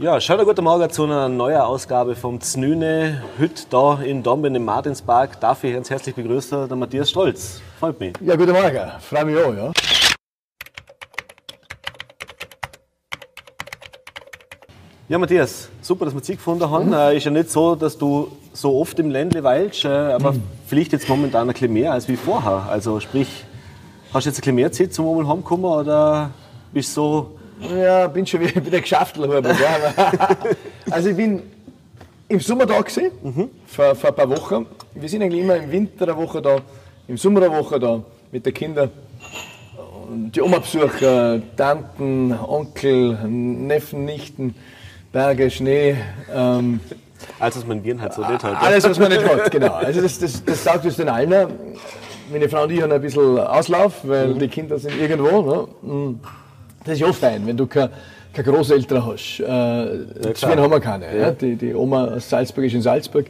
[0.00, 3.20] Ja, schönen guten Morgen zu einer neuen Ausgabe vom Znüne.
[3.36, 7.60] Heute da in Domben im Martinspark darf ich ganz herzlich begrüßen, der Matthias Stolz.
[7.80, 8.14] Freut mich.
[8.20, 8.92] Ja, guten Morgen.
[9.00, 9.72] Freue mich auch, ja.
[15.08, 16.92] Ja, Matthias, super, dass wir dich gefunden haben.
[16.92, 20.32] Äh, ist ja nicht so, dass du so oft im Ländle weilst, äh, aber
[20.68, 22.68] vielleicht jetzt momentan ein bisschen mehr als wie vorher.
[22.70, 23.44] Also sprich,
[24.14, 26.30] hast du jetzt ein bisschen mehr Zeit zum einmal heimkommen oder
[26.72, 29.68] bist du so Ja, bin schon wieder, Hubert, ja.
[29.92, 30.38] aber-
[30.90, 31.42] Also ich bin
[32.28, 33.10] im Sommer da gewesen,
[33.66, 34.66] vor, vor ein paar Wochen.
[34.94, 36.56] Wir sind eigentlich immer im Winter eine Woche da,
[37.06, 38.90] im Sommer eine Woche da mit den Kindern.
[40.10, 44.54] Die Oma besuchen, Tanten, Onkel, Neffen, Nichten,
[45.12, 45.96] Berge, Schnee.
[46.34, 46.80] Ähm,
[47.38, 48.56] Also, dass man Viren halt so nicht halt.
[48.60, 49.72] Alles, was man nicht hat, genau.
[49.74, 51.52] Also das, das, das sagt uns den allen.
[52.30, 55.68] Meine Frau und ich haben ein bisschen Auslauf, weil die Kinder sind irgendwo.
[55.82, 56.14] Ne?
[56.88, 57.90] Das ist ja fein, wenn du keine,
[58.32, 59.40] keine Großeltern hast.
[59.40, 61.18] Äh, deswegen haben wir keine.
[61.18, 61.30] Ja.
[61.32, 63.26] Die, die Oma aus Salzburg ist in Salzburg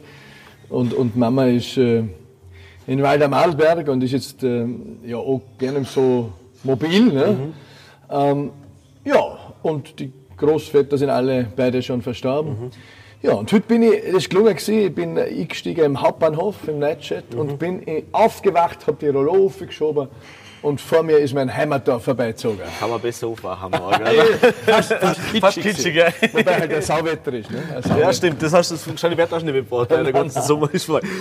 [0.69, 2.03] und, und Mama ist äh,
[2.87, 4.65] in Waldam-Arlberg und ist jetzt äh,
[5.05, 6.31] ja auch gerne so
[6.63, 7.11] mobil.
[7.11, 7.35] Ne?
[8.09, 8.51] Ähm,
[9.03, 12.71] ja, und die Großväter sind alle beide schon verstorben.
[13.21, 16.79] Ja, und heute bin ich, das ist gelungen gewesen, ich bin eingestiegen im Hauptbahnhof, im
[16.79, 20.07] Nightchat und bin äh, aufgewacht, habe die Rollo aufgeschoben
[20.61, 22.59] und vor mir ist mein Heimatdorf vorbeizogen.
[22.79, 24.03] Kann man besser aufwachen morgen.
[24.65, 26.13] Fast, fast Fast kitschig, gell?
[26.33, 27.49] Wobei halt ein Sauwetter ist.
[27.51, 27.57] Ne?
[27.75, 27.99] Ein Sauwetter.
[28.01, 31.01] Ja, stimmt, das hast du wahrscheinlich Wert auch nicht weil der ganze Sommer ist voll.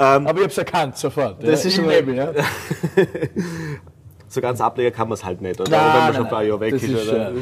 [0.00, 1.42] Ähm, Aber ich habe es erkannt, sofort.
[1.42, 2.30] Das ja, ist im schon- Nebel, ja.
[4.28, 5.70] so ganz ablegen kann man es halt nicht, oder?
[5.70, 6.48] Nein, wenn man nein, schon ein paar nein.
[6.48, 6.90] Jahre weg Das ist.
[6.90, 7.30] ist, oder?
[7.30, 7.34] äh,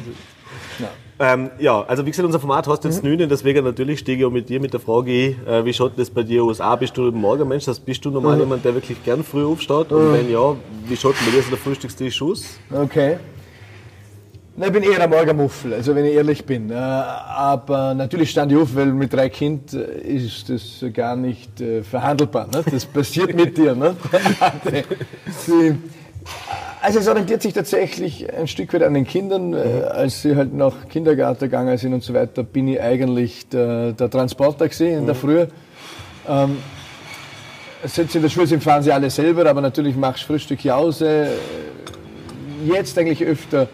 [1.19, 2.95] Ähm, ja, also wie gesagt, unser Format hast du Mhm.
[2.95, 5.11] jetzt nüne, deswegen natürlich stehe ich auch mit dir mit der Frage
[5.47, 6.61] äh, wie schaut das bei dir aus?
[6.61, 8.15] A, bist du ein Morgenmensch, das bist du Mhm.
[8.17, 9.93] normal jemand, der wirklich gern früh aufsteht?
[9.93, 10.55] Und wenn ja,
[10.87, 12.59] wie schaut denn bei dir so der Frühstückstisch aus?
[12.71, 13.17] Okay.
[14.59, 16.71] Na, ich bin eher ein Morgenmuffel, also wenn ich ehrlich bin.
[16.71, 21.83] Äh, Aber natürlich stand ich auf, weil mit drei Kindern ist das gar nicht äh,
[21.83, 22.47] verhandelbar.
[22.53, 22.63] Ne?
[22.71, 23.75] Das passiert mit dir.
[23.75, 23.97] Ne?
[25.47, 25.75] Die-
[26.87, 29.55] Also es orientiert sich tatsächlich ein Stück weit an den Kindern.
[29.55, 33.91] Äh, Als sie halt nach Kindergarten gegangen sind und so weiter, bin ich eigentlich der,
[33.91, 35.47] der Transporter gesehen in der Früh.
[36.29, 36.59] Ähm,
[37.83, 40.63] Seit sie in der Schule sind, fahren sie alle selber, aber natürlich machst du Frühstück
[40.63, 41.27] Jause.
[42.65, 43.67] Jetzt eigentlich öfter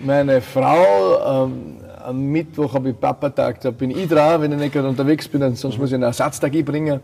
[0.00, 1.44] meine Frau.
[1.44, 5.28] Ähm, am Mittwoch habe ich Papatag, da bin ich dran, wenn ich nicht gerade unterwegs
[5.28, 7.00] bin, sonst muss ich einen Ersatztag einbringen.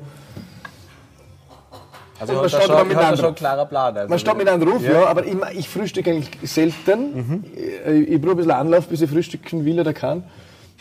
[2.29, 3.17] Also Man steht schon, mit anderen.
[3.19, 3.97] schon klaren Plan.
[3.97, 7.45] Also Man steht mit einem Ruf, ja, aber ich, ich frühstücke eigentlich selten.
[7.55, 10.25] Ich, ich brauche ein bisschen Anlauf, bis ich frühstücken will oder kann.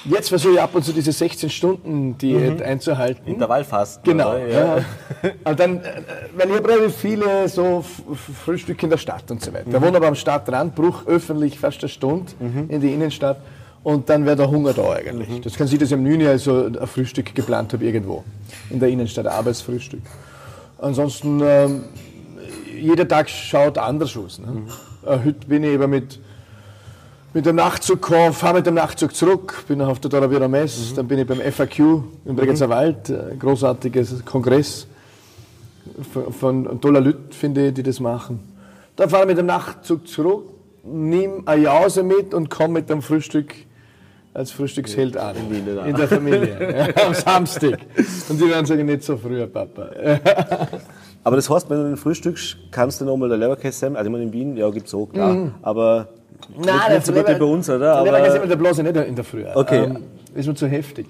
[0.06, 3.26] Jetzt versuche ich ab und zu diese 16-Stunden-Diät einzuhalten.
[3.26, 4.04] Intervallfasten.
[4.04, 4.32] Genau.
[4.32, 4.50] oder?
[4.50, 4.78] Ja.
[5.50, 6.02] Und dann, äh,
[6.36, 7.86] weil ich habe relativ viele so
[8.44, 9.70] Frühstücke in der Stadt und so weiter.
[9.70, 12.34] Da wohne aber am Stadtrand, bruch öffentlich fast eine Stunde
[12.68, 13.38] in die Innenstadt
[13.84, 15.42] und dann wäre der Hunger da eigentlich.
[15.42, 16.22] Das kann sein, dass ich am 9.
[16.22, 18.24] Uhr also ein Frühstück geplant habe irgendwo
[18.70, 20.02] in der Innenstadt, ein Arbeitsfrühstück.
[20.84, 21.84] Ansonsten, ähm,
[22.78, 24.40] jeder Tag schaut anders aus.
[24.40, 24.64] Ne?
[25.06, 26.20] Äh, heute bin ich aber mit
[27.34, 31.08] mit dem Nachtzug gekommen, fahre mit dem Nachtzug zurück, bin auf der Doravira Mess, dann
[31.08, 31.80] bin ich beim FAQ
[32.26, 34.86] im Bregenzer Wald, ein großartiges Kongress
[36.12, 38.40] von, von toller Leuten, finde ich, die das machen.
[38.96, 40.44] Dann fahre ich mit dem Nachtzug zurück,
[40.84, 43.56] nehme eine Jause mit und komme mit dem Frühstück
[44.34, 45.36] als Frühstücksheld an.
[45.86, 46.94] In der Familie.
[46.96, 47.78] ja, am Samstag.
[48.30, 49.90] Und die werden sagen, nicht so früher, Papa.
[51.24, 54.24] Aber das heißt, wenn du den frühstückst, kannst du nochmal der Leberkäse Also ich meine,
[54.24, 55.52] in Wien, ja, gibt's auch, klar.
[55.62, 56.10] Aber
[56.58, 57.96] nicht, nicht so gut wie bei uns, oder?
[57.96, 59.46] Aber der Aber, der Blase nicht in der Früh.
[59.54, 59.86] Okay.
[59.86, 59.98] Ähm,
[60.36, 61.08] ist mir zu heftig.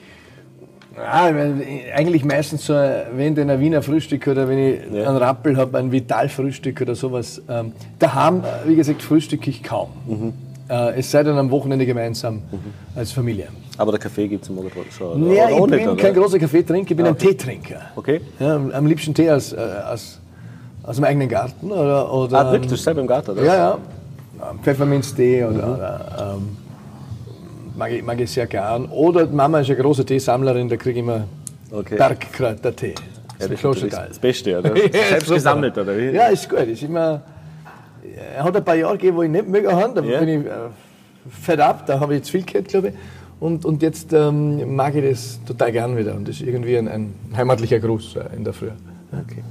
[0.95, 1.63] Ja, mein,
[1.95, 5.09] eigentlich meistens so, wenn ich ein Wiener Frühstück oder wenn ich Ja.
[5.09, 7.41] einen Rappel habe, ein Vital-Frühstück oder sowas.
[7.49, 9.89] Ähm, daheim, äh, wie gesagt, frühstücke ich kaum.
[10.05, 10.33] Mhm.
[10.69, 12.41] Äh, es sei denn am Wochenende gemeinsam
[12.95, 13.47] als Familie.
[13.77, 15.31] aber der Kaffee gibt's im Morgen schon.
[15.33, 17.81] Ja, ich bin nicht, kein großer Kaffeetrinker, ich bin ein Teetrinker.
[17.95, 18.21] Okay.
[18.39, 20.19] Ja, am, liebsten Tee aus, äh, aus,
[20.83, 21.71] aus dem eigenen Garten.
[21.71, 22.81] Oder, oder, Ah, wirklich?
[22.81, 23.43] Selber im Garten, oder?
[23.43, 23.77] Ja, ja.
[24.61, 26.57] Pfefferminztee oder, oder ähm,
[27.77, 28.85] mag, ich, mag ich sehr gern.
[28.87, 31.25] Oder Mama ist eine große Teesammlerin, da kriege ich immer
[31.71, 31.95] Okay.
[31.95, 32.93] Bergkräutertee.
[33.39, 34.75] Ja, Das ist das Beste, oder?
[34.93, 36.11] Ja, Selbst gesammelt, oder wie?
[36.11, 36.59] Ja, ist gut.
[36.59, 37.21] Ist immer, er
[38.37, 40.01] hat ein paar Jahre gegeben, wo ich nicht mögen habe.
[40.01, 40.19] Da Ja.
[40.19, 40.51] bin ich äh,
[41.29, 42.93] fed up, da habe ich zu viel gehabt, glaube ich.
[43.39, 46.15] Und, und jetzt ähm, mag ich das total gern wieder.
[46.15, 48.69] Und das ist irgendwie ein, ein heimatlicher Gruß äh, in der Früh.
[49.11, 49.43] Okay.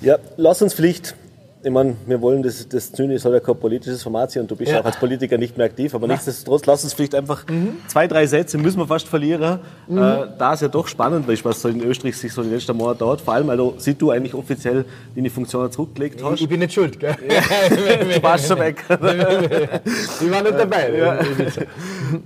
[0.00, 1.14] Ja, lass uns vielleicht
[1.62, 4.56] ich meine, wir wollen das, das Zynisch soll ja kein politisches Format sein und du
[4.56, 4.80] bist ja.
[4.80, 7.76] auch als Politiker nicht mehr aktiv, aber nichtsdestotrotz lass uns vielleicht einfach mhm.
[7.86, 9.98] zwei, drei Sätze, müssen wir fast verlieren, mhm.
[9.98, 12.76] äh, da es ja doch spannend ist, was so in Österreich sich so die letzten
[12.76, 16.36] Monate dauert, vor allem, weil du, sieht du eigentlich offiziell deine Funktion zurückgelegt hast.
[16.36, 17.14] Ich, ich bin nicht schuld, gell?
[17.68, 18.82] du warst schon weg.
[18.88, 20.96] ich war nicht dabei.
[20.96, 21.18] Ja.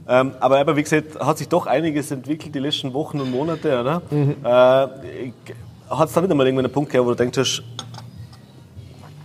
[0.08, 3.80] ähm, aber, aber wie gesagt, hat sich doch einiges entwickelt die letzten Wochen und Monate,
[3.80, 4.02] oder?
[4.10, 4.36] Mhm.
[4.44, 5.32] Äh,
[5.90, 7.62] hat es da wieder mal irgendwann einen Punkt gegeben, wo du denkst,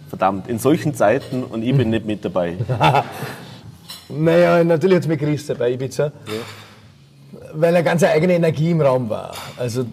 [0.10, 2.58] verdammt, in solchen Zeiten und ich bin nicht mit dabei.
[4.10, 6.12] naja, natürlich hat es mich gerissen bei Ibiza, ja.
[7.54, 9.34] weil eine ganz eigene Energie im Raum war.
[9.58, 9.86] Also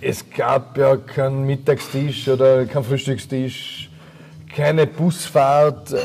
[0.00, 3.90] es gab ja keinen Mittagstisch oder keinen Frühstückstisch,
[4.54, 5.98] keine Busfahrt, äh,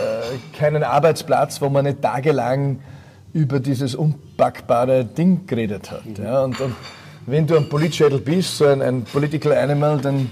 [0.57, 2.79] keinen Arbeitsplatz, wo man nicht tagelang
[3.33, 6.05] über dieses unpackbare Ding geredet hat.
[6.05, 6.23] Mhm.
[6.23, 6.75] Ja, und, und,
[7.27, 10.29] wenn du ein Politschädel bist, so ein, ein Political Animal, dann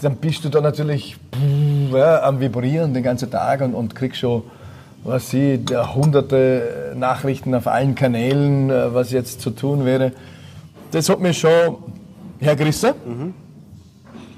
[0.00, 4.18] dann bist du da natürlich pff, ja, am Vibrieren den ganzen Tag und, und kriegst
[4.18, 4.42] schon,
[5.04, 5.64] was sie,
[5.94, 10.12] hunderte Nachrichten auf allen Kanälen, äh, was jetzt zu tun wäre.
[10.90, 11.76] Das hat mich schon
[12.38, 12.94] hergerissen.
[13.04, 13.34] Mhm.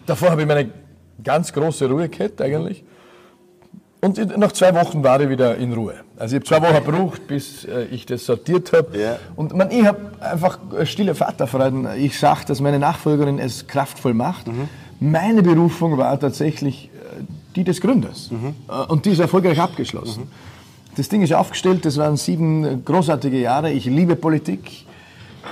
[0.06, 0.70] Davor habe ich meine
[1.22, 2.84] ganz große Ruhe gehabt eigentlich.
[4.00, 5.94] Und nach zwei Wochen war ich wieder in Ruhe.
[6.16, 8.96] Also ich habe zwei Wochen gebraucht, bis äh, ich das sortiert habe.
[8.96, 9.18] Yeah.
[9.36, 11.96] Und man, ich habe einfach stille Vaterfreude.
[11.96, 14.46] Ich sage, dass meine Nachfolgerin es kraftvoll macht.
[14.46, 14.68] Mhm.
[15.00, 17.22] Meine Berufung war tatsächlich äh,
[17.56, 18.30] die des Gründers.
[18.30, 18.54] Mhm.
[18.68, 20.24] Äh, und die ist erfolgreich abgeschlossen.
[20.24, 20.94] Mhm.
[20.96, 23.72] Das Ding ist aufgestellt, das waren sieben großartige Jahre.
[23.72, 24.84] Ich liebe Politik,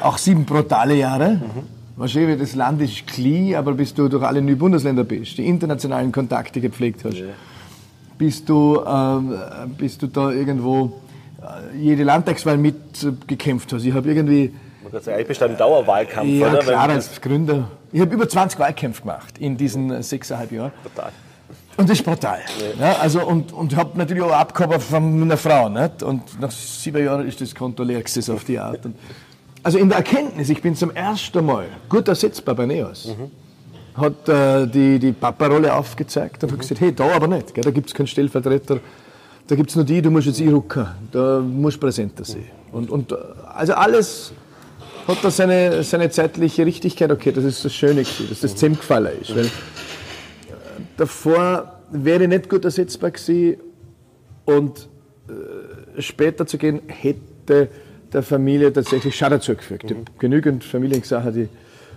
[0.03, 1.37] auch sieben brutale Jahre.
[1.37, 1.79] Mhm.
[1.97, 6.13] Wahrscheinlich, das Land ist klein, aber bis du durch alle neuen Bundesländer bist, die internationalen
[6.13, 7.31] Kontakte gepflegt hast, yeah.
[8.17, 11.01] bis, du, äh, bis du da irgendwo
[11.43, 13.85] äh, jede Landtagswahl mitgekämpft hast.
[13.85, 14.53] Ich habe irgendwie
[15.19, 16.59] ich bin im Dauerwahlkampf, ja, oder?
[16.59, 17.71] klar, als Gründer.
[17.93, 20.73] Ich habe über 20 Wahlkämpfe gemacht in diesen sechseinhalb Jahren.
[20.83, 21.13] Total.
[21.77, 22.41] Und das ist brutal.
[22.79, 22.87] Ja.
[22.87, 25.69] ja also und, und habe natürlich auch Abgabe von meiner Frau.
[25.69, 26.03] Nicht?
[26.03, 28.85] Und nach sieben Jahren ist das Konto leer gesessen auf die Art.
[28.85, 28.97] Und
[29.63, 33.07] also in der Erkenntnis, ich bin zum ersten Mal gut ersetzbar bei NEOS.
[33.07, 33.31] Mhm.
[34.01, 36.55] Hat äh, die, die Papa-Rolle aufgezeigt und mhm.
[36.55, 38.81] hat gesagt, hey, da aber nicht, gell, da gibt es keinen Stellvertreter,
[39.47, 42.47] da gibt es nur die, du musst jetzt einrücken, da musst du präsenter sein.
[42.73, 43.15] Und, und
[43.55, 44.33] also alles
[45.09, 47.11] hat da seine, seine zeitliche Richtigkeit.
[47.11, 49.35] Okay, das ist das Schöne dass das zusammengefallen ist.
[49.35, 49.51] Weil äh,
[50.97, 53.57] davor wäre ich nicht gut ersetzbar gewesen
[54.45, 54.89] und
[55.29, 57.69] äh, später zu gehen hätte
[58.13, 59.91] der Familie tatsächlich Schaden zugefügt.
[59.91, 60.05] Mhm.
[60.19, 61.49] genügend Familiensachen, die,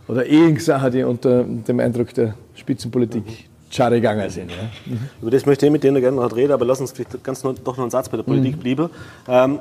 [0.07, 3.74] oder Ehensachen, die unter dem Eindruck der Spitzenpolitik mhm.
[3.74, 4.52] schade gegangen sind.
[4.52, 4.69] Ja.
[4.86, 5.00] Mhm.
[5.22, 7.56] Über das möchte ich mit denen gerne noch reden, aber lass uns vielleicht ganz noch,
[7.56, 8.60] doch noch einen Satz bei der Politik mhm.
[8.60, 8.90] bleiben.
[9.28, 9.60] Ähm,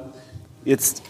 [0.64, 1.02] jetzt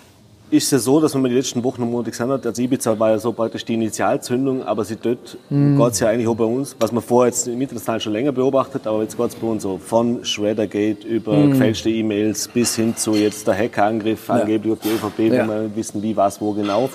[0.51, 2.99] ist es so, dass wenn man die letzten Wochen und Monate gesehen hat, also Ibiza
[2.99, 5.79] war ja so praktisch die Initialzündung, aber sie dort mhm.
[5.79, 8.33] geht es ja eigentlich auch bei uns, was man vorher jetzt im Internationalen schon länger
[8.33, 11.53] beobachtet, aber jetzt geht es bei uns so von Shreddergate über mhm.
[11.53, 14.35] gefälschte E-Mails bis hin zu jetzt der Hackerangriff ja.
[14.35, 15.47] angeblich auf die ÖVP, ja.
[15.47, 16.91] wo wir wissen, wie, was, wo genau.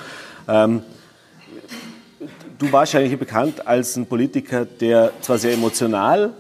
[0.48, 0.82] Ähm,
[2.58, 6.32] du warst ja eigentlich bekannt als ein Politiker, der zwar sehr emotional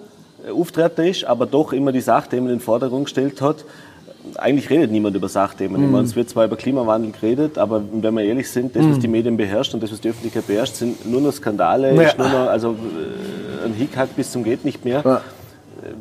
[0.45, 3.63] äh, auftreten ist, aber doch immer die Sachthemen in den Vordergrund gestellt hat
[4.37, 5.81] eigentlich redet niemand über Sachthemen.
[5.81, 5.91] Mhm.
[5.91, 9.01] Meine, es wird zwar über Klimawandel geredet, aber wenn wir ehrlich sind, das, was mhm.
[9.01, 12.13] die Medien beherrscht und das, was die Öffentlichkeit beherrscht, sind nur noch Skandale, ja.
[12.17, 15.01] nur noch, also äh, ein Hickhack bis zum geht nicht mehr.
[15.03, 15.21] Ja.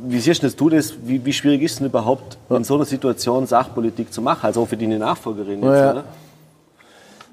[0.06, 0.94] Wie siehst du das?
[1.04, 4.62] Wie, wie, schwierig ist es denn überhaupt, in so einer Situation Sachpolitik zu machen, also
[4.62, 5.90] auch für deine Nachfolgerin jetzt, ja.
[5.92, 6.04] oder?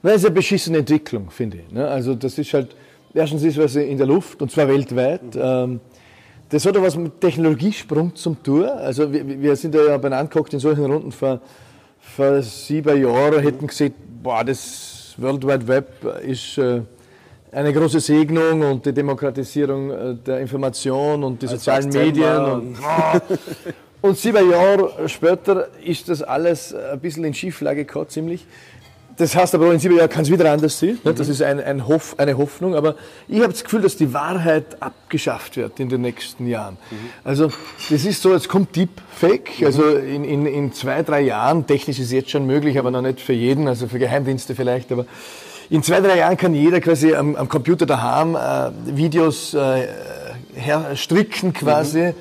[0.04, 1.72] Das ist eine beschissene Entwicklung, finde ich.
[1.72, 1.88] Ne?
[1.88, 2.76] Also das ist halt,
[3.14, 5.36] erstens ist was in der Luft, und zwar weltweit.
[5.36, 5.80] Mhm.
[6.52, 8.66] Das hat ja was mit Technologiesprung zum tun.
[8.66, 11.40] Also wir, wir sind ja beieinander geguckt in solchen Runden vor,
[12.02, 16.82] vor sieben Jahren, hätten gesagt, boah, das World Wide Web ist äh,
[17.54, 22.44] eine große Segnung und die Demokratisierung äh, der Information und die sozialen Medien.
[22.44, 22.78] Und,
[24.02, 28.46] und sieben Jahre später ist das alles ein bisschen in Schieflage gekommen, ziemlich.
[29.22, 30.98] Das heißt aber, in sieben Jahren kann es wieder anders sein.
[31.04, 31.14] Mhm.
[31.14, 32.74] Das ist ein, ein Hoff, eine Hoffnung.
[32.74, 32.96] Aber
[33.28, 36.80] ich habe das Gefühl, dass die Wahrheit abgeschafft wird in den nächsten Jahren.
[36.90, 36.96] Mhm.
[37.24, 37.52] Also
[37.92, 39.60] das ist so, jetzt kommt Deepfake.
[39.60, 39.66] Mhm.
[39.68, 43.04] Also in, in, in zwei, drei Jahren, technisch ist es jetzt schon möglich, aber noch
[43.04, 44.92] nicht für jeden, also für Geheimdienste vielleicht.
[44.92, 45.06] Aber
[45.70, 49.88] in zwei, drei Jahren kann jeder quasi am, am Computer daheim äh, Videos äh,
[50.96, 52.00] stricken quasi.
[52.00, 52.14] Mhm.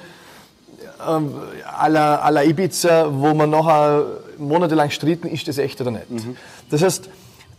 [1.09, 1.33] Ähm,
[1.78, 4.04] à, la, à la Ibiza, wo man nachher
[4.41, 6.11] monatelang stritten, ist das echt oder nicht.
[6.11, 6.37] Mhm.
[6.71, 7.09] Das heißt,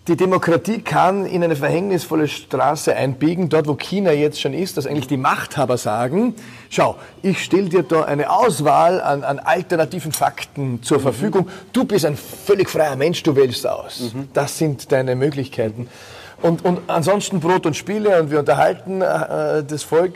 [0.07, 4.87] die Demokratie kann in eine verhängnisvolle Straße einbiegen, dort wo China jetzt schon ist, dass
[4.87, 6.33] eigentlich die Machthaber sagen,
[6.71, 11.01] schau, ich stelle dir da eine Auswahl an, an alternativen Fakten zur mhm.
[11.03, 14.11] Verfügung, du bist ein völlig freier Mensch, du wählst aus.
[14.13, 14.29] Mhm.
[14.33, 15.87] Das sind deine Möglichkeiten.
[16.41, 20.15] Und, und ansonsten Brot und Spiele und wir unterhalten äh, das Volk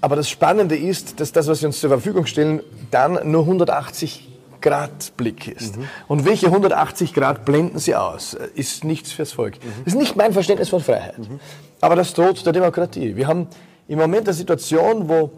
[0.00, 4.28] Aber das Spannende ist, dass das, was sie uns zur Verfügung stellen, dann nur 180
[4.60, 5.76] Grad Blick ist.
[5.76, 5.88] Mhm.
[6.08, 8.34] Und welche 180 Grad blenden sie aus?
[8.54, 9.54] Ist nichts fürs Volk.
[9.56, 9.84] Mhm.
[9.84, 11.18] Das ist nicht mein Verständnis von Freiheit.
[11.18, 11.40] Mhm.
[11.80, 13.16] Aber das droht der Demokratie.
[13.16, 13.46] Wir haben
[13.86, 15.30] im Moment eine Situation, wo,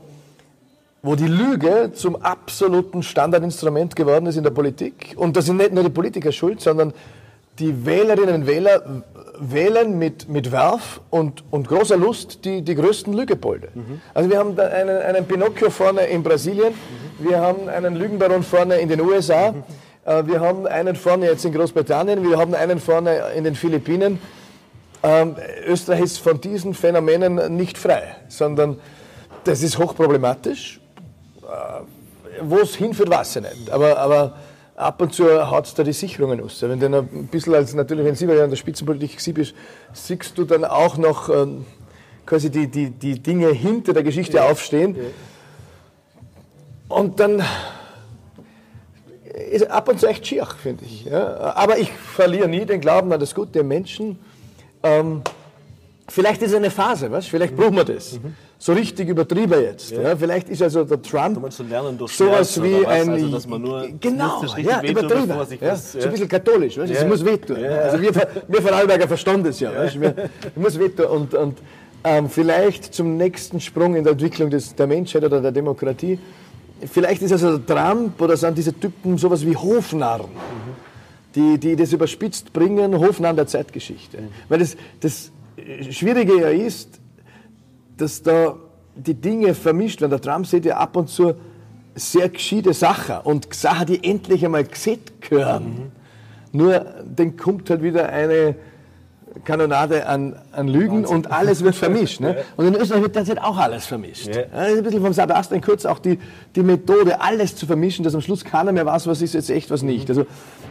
[1.02, 5.14] wo die Lüge zum absoluten Standardinstrument geworden ist in der Politik.
[5.16, 6.92] Und da sind nicht nur die Politiker schuld, sondern
[7.60, 9.02] die Wählerinnen und Wähler
[9.38, 13.68] wählen mit, mit Werf und, und großer Lust die, die größten Lügepolde.
[13.74, 14.00] Mhm.
[14.12, 17.28] Also wir haben einen, einen Pinocchio vorne in Brasilien, mhm.
[17.28, 19.62] wir haben einen Lügenbaron vorne in den USA, mhm.
[20.04, 24.18] äh, wir haben einen vorne jetzt in Großbritannien, wir haben einen vorne in den Philippinen.
[25.02, 25.36] Ähm,
[25.66, 28.78] Österreich ist von diesen Phänomenen nicht frei, sondern
[29.44, 30.80] das ist hochproblematisch.
[31.42, 33.70] Äh, Wo es hinführt, weiß ich nicht.
[33.70, 34.34] Aber, aber
[34.80, 36.62] ab und zu haut es da die Sicherungen aus.
[36.62, 39.54] Wenn du ein bisschen als, natürlich, wenn Sie in der Spitzenpolitik bist,
[39.92, 41.66] siehst du dann auch noch ähm,
[42.26, 44.46] quasi die, die, die Dinge hinter der Geschichte ja.
[44.46, 44.96] aufstehen.
[44.96, 45.02] Ja.
[46.96, 47.42] Und dann
[49.50, 51.04] ist ab und zu echt schier, finde ich.
[51.04, 51.54] Ja.
[51.54, 54.18] Aber ich verliere nie den Glauben an das Gute der Menschen.
[54.82, 55.22] Ähm,
[56.08, 57.26] vielleicht ist es eine Phase, was?
[57.26, 58.14] vielleicht brauchen wir das.
[58.14, 59.90] Mhm so richtig übertrieben jetzt.
[59.90, 60.02] Ja.
[60.02, 60.16] ja.
[60.16, 63.08] Vielleicht ist also der Trump so lernen sowas wie ein...
[63.08, 65.30] Also, dass man nur genau, ja, übertrieben.
[65.30, 65.46] ja.
[65.60, 66.00] Das, ja.
[66.02, 66.92] So ein bisschen katholisch, weißt?
[66.92, 67.06] Ja.
[67.06, 67.56] muss wehtun.
[67.56, 68.14] Also wir,
[68.46, 69.74] wir Vorarlberger verstanden das ja.
[69.74, 69.98] Weißt?
[69.98, 70.14] Wir,
[70.56, 71.06] muss wehtun.
[71.06, 71.58] Und, und
[72.04, 76.18] ähm, vielleicht zum nächsten Sprung in der Entwicklung des, der Menschheit oder der Demokratie,
[76.84, 80.26] vielleicht ist also der Trump oder sind diese Typen sowas wie Hofnarren.
[80.26, 80.90] Mhm.
[81.34, 84.18] Die, die das überspitzt bringen, Hofnarren der Zeitgeschichte.
[84.18, 84.28] Mhm.
[84.50, 85.30] Weil das, das
[85.90, 86.99] Schwierige ja ist,
[88.00, 88.56] dass da
[88.94, 90.10] die Dinge vermischt werden.
[90.10, 91.34] Der Trump sieht ja ab und zu
[91.94, 95.64] sehr gescheite Sachen und Sachen, die endlich einmal gesehen gehören.
[95.64, 96.58] Mhm.
[96.58, 98.56] Nur dann kommt halt wieder eine
[99.44, 101.16] Kanonade an, an Lügen Wahnsinn.
[101.16, 102.20] und alles wird vermischt.
[102.20, 102.44] Ne?
[102.56, 104.28] Und in Österreich wird derzeit auch alles vermischt.
[104.28, 104.42] Ja.
[104.42, 106.18] Ist ein bisschen vom Sebastian Kurz auch die,
[106.54, 109.70] die Methode, alles zu vermischen, dass am Schluss keiner mehr weiß, was ist jetzt echt,
[109.70, 110.08] was nicht.
[110.08, 110.14] Mhm.
[110.14, 110.26] Also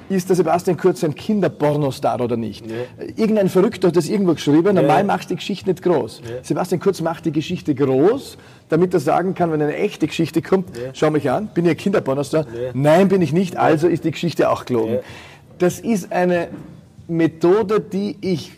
[0.09, 2.65] ist der Sebastian Kurz ein Kinderpornostar oder nicht?
[2.65, 2.75] Ja.
[3.15, 5.03] Irgendein Verrückter hat das irgendwo geschrieben, normal ja.
[5.03, 6.21] macht die Geschichte nicht groß.
[6.23, 6.43] Ja.
[6.43, 8.37] Sebastian Kurz macht die Geschichte groß,
[8.69, 11.77] damit er sagen kann, wenn eine echte Geschichte kommt, schau mich an, bin ich ein
[11.77, 12.45] Kinderpornostar?
[12.73, 14.99] Nein, bin ich nicht, also ist die Geschichte auch gelogen.
[15.59, 16.47] Das ist eine
[17.07, 18.53] Methode, die ich,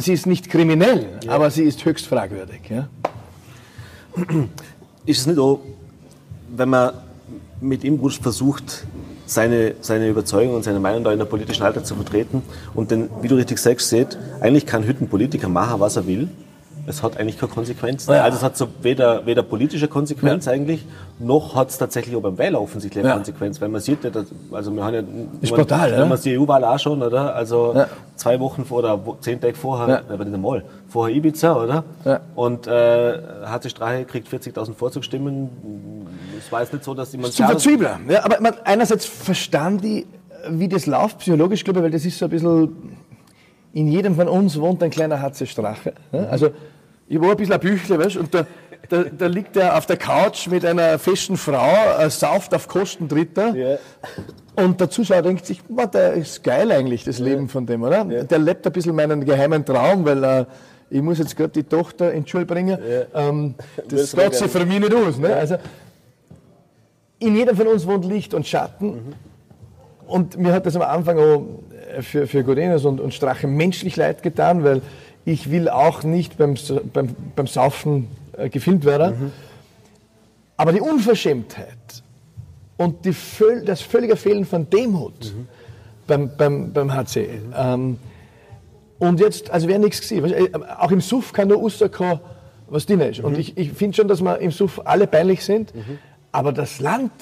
[0.00, 2.60] sie ist nicht kriminell, aber sie ist höchst fragwürdig.
[5.06, 5.60] Ist es nicht so,
[6.56, 6.92] wenn man
[7.60, 8.86] mit ihm versucht,
[9.26, 12.42] seine, seine Überzeugung und seine Meinung da in der politischen Alltag zu vertreten.
[12.74, 16.28] Und denn, wie du richtig sagst, seht, eigentlich kann Hüttenpolitiker machen, was er will.
[16.86, 18.12] Es hat eigentlich keine Konsequenzen.
[18.12, 18.22] Ja.
[18.22, 20.52] Also es hat so weder, weder politische Konsequenz ja.
[20.52, 20.84] eigentlich,
[21.18, 23.16] noch hat es tatsächlich auch beim Wähler offensichtlich eine ja.
[23.16, 23.60] Konsequenz.
[23.60, 24.16] Weil man sieht nicht,
[24.52, 25.02] also wir haben ja,
[25.40, 27.34] ist man, brutal, wenn man die EU-Wahl auch schon, oder?
[27.34, 27.74] Also
[28.16, 30.00] zwei Wochen vor oder zehn Tage vorher, ja.
[30.08, 31.84] aber nicht einmal, vorher Ibiza, oder?
[32.34, 35.50] Und äh, HC Strache kriegt 40.000 Vorzugsstimmen
[36.44, 37.32] es war jetzt nicht so, dass jemand...
[37.32, 38.08] Zu verzwiebeln.
[38.08, 40.06] Ja, aber man, einerseits verstanden die,
[40.48, 42.98] wie das läuft, psychologisch, glaube ich, weil das ist so ein bisschen...
[43.72, 45.94] In jedem von uns wohnt ein kleiner HC Strache.
[46.12, 46.26] Ja?
[46.26, 46.50] Also,
[47.14, 48.46] ich war ein bisschen ein Büchle, weißt und da,
[48.88, 53.06] da, da, liegt er auf der Couch mit einer festen Frau, äh, sauft auf Kosten
[53.08, 53.54] Dritter.
[53.54, 53.78] Ja.
[54.56, 57.26] Und der Zuschauer denkt sich, boah, der ist geil eigentlich, das ja.
[57.26, 58.04] Leben von dem, oder?
[58.06, 58.24] Ja.
[58.24, 60.46] Der lebt ein bisschen meinen geheimen Traum, weil er,
[60.90, 62.78] ich muss jetzt gerade die Tochter in die Schule bringen.
[63.14, 63.54] Ähm,
[63.88, 65.18] das geht sich für mich nicht aus.
[65.18, 65.34] Ne?
[65.34, 65.56] Also,
[67.20, 68.86] in jedem von uns wohnt Licht und Schatten.
[68.86, 69.14] Mhm.
[70.06, 71.42] Und mir hat das am Anfang auch
[71.96, 74.82] äh, für, für Gorenas und, und Strache menschlich leid getan, weil
[75.24, 76.54] ich will auch nicht beim,
[76.92, 79.20] beim, beim Saufen äh, gefilmt werden.
[79.20, 79.32] Mhm.
[80.56, 82.02] Aber die Unverschämtheit
[82.76, 83.14] und die,
[83.64, 85.48] das völlige Fehlen von Demut mhm.
[86.06, 87.28] beim, beim, beim HC.
[87.28, 87.54] Mhm.
[87.56, 87.98] Ähm,
[88.98, 90.24] und jetzt, also wäre nichts gesehen.
[90.24, 92.20] Äh, auch im Suff kann nur rauskommen,
[92.68, 93.20] was drin ist.
[93.20, 93.40] Und mhm.
[93.40, 95.74] ich, ich finde schon, dass wir im Suff alle peinlich sind.
[95.74, 95.98] Mhm.
[96.32, 97.12] Aber das Land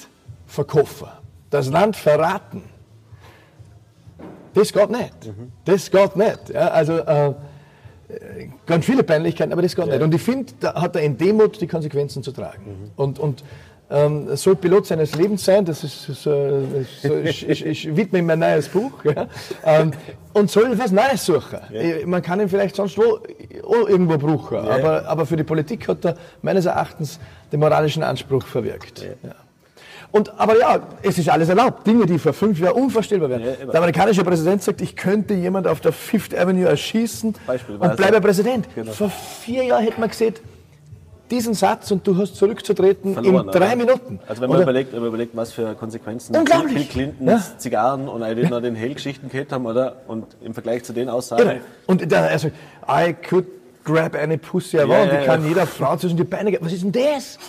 [0.47, 1.07] verkaufen,
[1.49, 2.63] das Land verraten,
[4.53, 5.25] das geht nicht.
[5.25, 5.51] Mhm.
[5.65, 6.49] Das geht nicht.
[6.53, 7.33] Ja, also äh,
[8.65, 9.93] ganz viele Peinlichkeiten, aber das geht ja.
[9.93, 10.03] nicht.
[10.03, 12.63] Und ich finde, da hat er in Demut die Konsequenzen zu tragen.
[12.65, 12.91] Mhm.
[12.95, 13.43] Und, und
[13.89, 18.25] ähm, soll Pilot seines Lebens sein, das ist so, so ich, ich, ich, widme ihm
[18.25, 19.27] mein neues Buch, ja,
[19.65, 19.91] ähm,
[20.33, 21.59] und soll was Neues suchen.
[21.71, 22.07] Ja.
[22.07, 23.19] Man kann ihn vielleicht sonst wo
[23.87, 27.19] irgendwo brauchen, aber, aber für die Politik hat er meines Erachtens
[27.51, 29.05] den moralischen Anspruch verwirkt.
[29.21, 29.35] Ja.
[30.13, 31.87] Und, aber ja, es ist alles erlaubt.
[31.87, 33.41] Dinge, die vor fünf Jahren unvorstellbar wären.
[33.41, 37.33] Ja, der amerikanische Präsident sagt, ich könnte jemand auf der Fifth Avenue erschießen
[37.79, 38.67] und bleibe Präsident.
[38.75, 38.91] Genau.
[38.91, 40.35] Vor vier Jahren hätte man gesehen,
[41.31, 43.75] diesen Satz und du hast zurückzutreten Verloren, in drei oder?
[43.75, 44.19] Minuten.
[44.27, 47.57] Also wenn man überlegt, wenn man überlegt, was für Konsequenzen Bill Clintons ja.
[47.57, 49.95] Zigarren und all den Hell-Geschichten gehabt haben, oder?
[50.07, 51.41] Und im Vergleich zu den Aussagen.
[51.41, 51.61] Genau.
[51.87, 52.49] Und der, also,
[52.87, 53.45] I could
[53.83, 55.11] grab any pussy I want.
[55.11, 55.49] ja, ich kann ja.
[55.49, 56.63] jeder Frau zwischen die Beine geben.
[56.63, 57.39] Was ist denn das?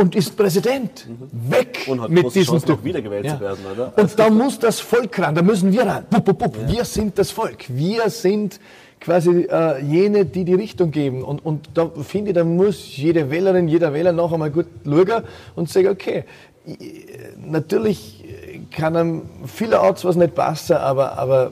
[0.00, 1.08] Und ist Präsident.
[1.32, 2.84] Weg Und hat mit diesem Typ.
[2.84, 3.92] wiedergewählt zu werden, oder?
[3.96, 6.06] Und da muss das Volk ran, da müssen wir ran.
[6.08, 6.56] Bup, bup, bup.
[6.68, 7.64] Wir sind das Volk.
[7.68, 8.60] Wir sind
[9.00, 11.24] quasi äh, jene, die die Richtung geben.
[11.24, 15.24] Und, und da finde ich, da muss jede Wählerin, jeder Wähler noch einmal gut schauen
[15.56, 16.24] und sagen, okay,
[16.64, 17.04] ich-
[17.44, 18.24] natürlich
[18.70, 21.50] kann einem vielerorts was nicht passen, aber, aber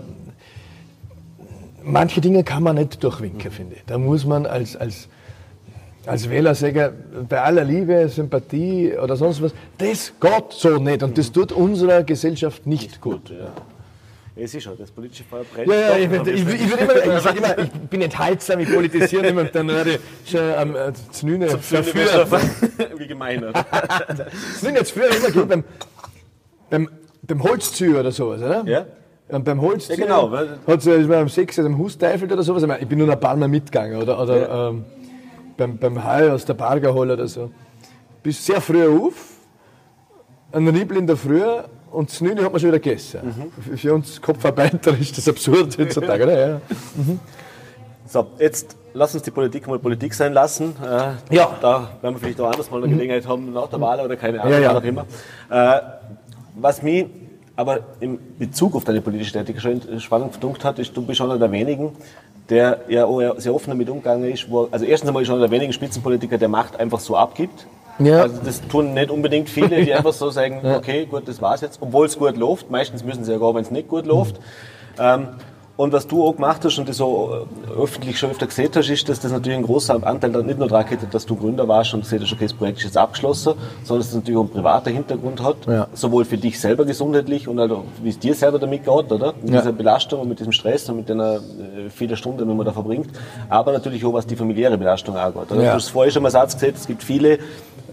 [1.82, 3.82] manche Dinge kann man nicht durchwinken, finde ich.
[3.86, 5.08] Da muss man als, als,
[6.06, 6.92] als Wähler sagen,
[7.28, 12.02] bei aller Liebe, Sympathie oder sonst was, das geht so nicht und das tut unserer
[12.02, 13.30] Gesellschaft nicht gut.
[13.30, 13.48] Ja.
[14.38, 15.66] Es ist schon, das politische Feuer brennt.
[15.66, 18.70] Ja, ja, ich, aber ich, ich, ich, immer, ich, sag immer, ich bin enthaltsam, ich
[18.70, 21.82] politisiere immer dann werde ich schon am äh, Znüne dafür.
[22.98, 23.64] Wie gemein, oder?
[24.60, 25.64] Znüne jetzt früher immer gegeben beim,
[26.68, 26.88] beim,
[27.22, 28.62] beim Holzzüger oder sowas, oder?
[28.66, 28.84] Ja.
[29.28, 30.30] Und beim Holzzüger Ja, genau,
[30.66, 32.62] hat es ist mir am Sechs am Husteifel oder sowas.
[32.62, 34.68] Ich, meine, ich bin nur ein paar Mal mitgegangen oder, oder Ja.
[34.68, 34.84] ähm,
[35.56, 37.50] beim, beim Hai aus der Barger holen oder so.
[38.22, 39.14] Bis sehr früh auf,
[40.52, 41.42] ein Riebel in der Früh
[41.92, 43.52] und das Nüni hat man schon wieder gegessen.
[43.62, 46.48] Für- Für uns Kopfarbeiter ist das absurd heutzutage, oder?
[46.48, 46.60] Ja.
[48.08, 50.74] So, jetzt lass uns die Politik mal Politik sein lassen.
[50.82, 51.56] Äh, Ja.
[51.60, 54.40] Da werden wir vielleicht auch anders mal eine Gelegenheit haben, nach der Wahl oder keine
[54.40, 54.78] Ahnung, Ja, ja.
[54.78, 55.04] immer.
[55.50, 55.80] Äh,
[56.56, 57.06] was mich
[57.56, 61.38] aber im Bezug auf deine politische Tätigkeit schon spannend verdunkt hat, ist, du bist einer
[61.38, 61.92] der wenigen,
[62.48, 63.06] der ja
[63.38, 64.50] sehr offen damit umgegangen ist.
[64.50, 67.66] Wo, also erstens einmal ist einer der wenigen Spitzenpolitiker, der Macht einfach so abgibt.
[67.98, 68.22] Ja.
[68.22, 71.78] Also das tun nicht unbedingt viele, die einfach so sagen, okay, gut, das war's jetzt,
[71.80, 72.70] obwohl es gut läuft.
[72.70, 74.36] Meistens müssen sie ja gar, wenn es nicht gut läuft.
[74.98, 75.28] Ähm,
[75.76, 78.88] und was du auch gemacht hast und das so äh, öffentlich schon öfter gesehen hast,
[78.88, 81.68] ist, dass das natürlich ein großer Anteil dann nicht nur daran geht, dass du Gründer
[81.68, 83.54] warst und gesehen hast, okay, das Projekt ist jetzt abgeschlossen,
[83.84, 85.86] sondern dass es natürlich auch einen privaten Hintergrund hat, Ja.
[85.92, 89.34] sowohl für dich selber gesundheitlich und halt auch, wie es dir selber damit geht, oder?
[89.42, 89.60] Mit Ja.
[89.60, 91.40] dieser Belastung und mit diesem Stress und mit den äh,
[91.90, 93.10] vielen Stunden, die man da verbringt,
[93.50, 95.50] aber natürlich auch, was die familiäre Belastung angeht.
[95.52, 95.62] Oder?
[95.62, 95.70] Ja.
[95.70, 97.38] Du hast vorher schon mal Satz gesagt, es gibt viele,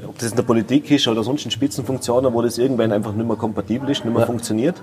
[0.07, 3.27] ob das in der Politik ist oder sonst in Spitzenfunktionen, wo das irgendwann einfach nicht
[3.27, 4.75] mehr kompatibel ist, nicht mehr funktioniert.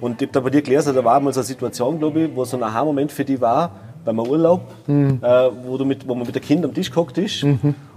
[0.00, 2.30] Und ich habe da bei dir gelesen, da war mal so eine Situation, glaube ich,
[2.36, 3.70] wo so ein Aha-Moment für dich war,
[4.04, 5.18] beim Urlaub, Mhm.
[5.22, 7.44] äh, wo, du mit, wo man mit der Kind am Tisch gehockt ist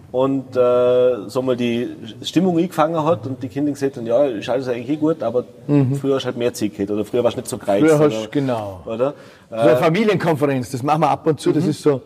[0.10, 1.90] und äh, so mal die
[2.22, 5.44] Stimmung eingefangen hat und die Kinder gesagt haben, ja, ist alles eigentlich eh gut, aber
[6.00, 7.84] früher hast du halt mehr Zeit oder früher warst du nicht so gereizt.
[7.84, 7.88] Mhm.
[7.90, 8.80] Früher hast du- genau.
[8.86, 9.14] Oder?
[9.50, 11.98] So eine Familienkonferenz, das machen wir ab und zu, das ist so,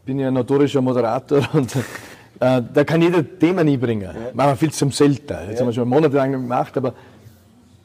[0.00, 1.70] ich bin ja ein notorischer Moderator und
[2.42, 4.10] äh, da kann jeder Thema nie bringen.
[4.34, 5.36] Machen wir viel zum selten.
[5.48, 6.92] Jetzt haben wir schon monatelang gemacht, aber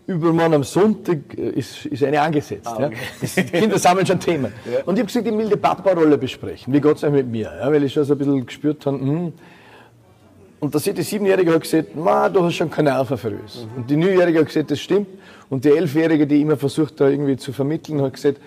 [0.07, 2.71] übermorgen am Sonntag äh, ist, ist eine angesetzt.
[2.79, 2.89] ja.
[3.21, 4.51] Das, die Kinder sammeln schon Themen.
[4.85, 6.73] Und ich habe gesagt, ich will die Papa-Rolle besprechen.
[6.73, 7.51] Wie geht es eigentlich mit mir?
[7.59, 9.33] Ja, weil ich schon so ein bisschen gespürt habe, hm.
[10.59, 13.67] und da sieht die Siebenjährige hat gesagt, Ma, du hast schon keine Nerven für uns.
[13.75, 15.07] Und die Neunjährige hat gesagt, das stimmt.
[15.49, 18.39] Und die Elfjährige, die immer versucht, da irgendwie zu vermitteln, hat gesagt,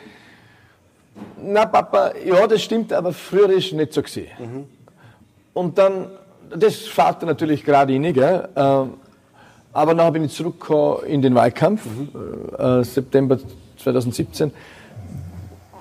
[1.41, 4.27] na Papa, ja, das stimmt, aber früher ist es nicht so gesehen.
[5.53, 6.07] Und dann,
[6.57, 8.49] das fährt natürlich gerade rein, gell?
[8.57, 8.95] Ähm,
[9.73, 11.83] aber dann bin ich zurückgekommen in den Wahlkampf,
[12.59, 13.39] äh, September
[13.83, 14.51] 2017.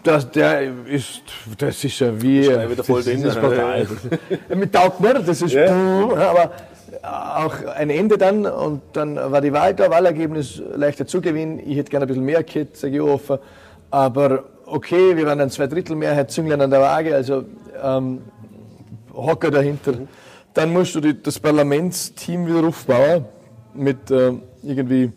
[0.04, 1.22] Das, der ist,
[1.58, 3.88] das ist ja wie, Schnell wieder voll das, drin, das ist brutal.
[4.56, 6.52] Mit taugt nicht, das ist, ja, aber
[7.04, 11.60] auch ein Ende dann und dann war die Wahl da, Wahlergebnis leichter Zugewinn.
[11.60, 13.40] Ich hätte gerne ein bisschen mehr gehabt, sage ich offen.
[13.92, 17.44] Aber okay, wir waren dann zwei Drittel Mehrheit, Zünglein an der Waage, also
[17.82, 18.22] ähm,
[19.14, 19.94] Hocker dahinter.
[20.54, 23.26] Dann musst du die, das Parlamentsteam wieder aufbauen
[23.74, 25.12] mit äh, irgendwie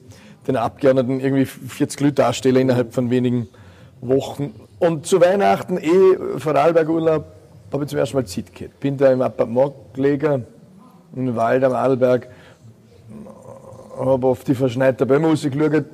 [0.47, 3.49] den Abgeordneten, irgendwie 40 Leute darstellen innerhalb von wenigen
[4.01, 4.55] Wochen.
[4.79, 7.25] Und zu Weihnachten, eh Vorarlberg-Urlaub,
[7.73, 8.81] habe ich zum ersten Mal Zeit gehabt.
[8.81, 10.45] Bin da im Appartement gelegen,
[11.15, 12.29] im Wald am Arlberg,
[13.99, 15.85] habe auf die verschneite Bäume rausgeschaut,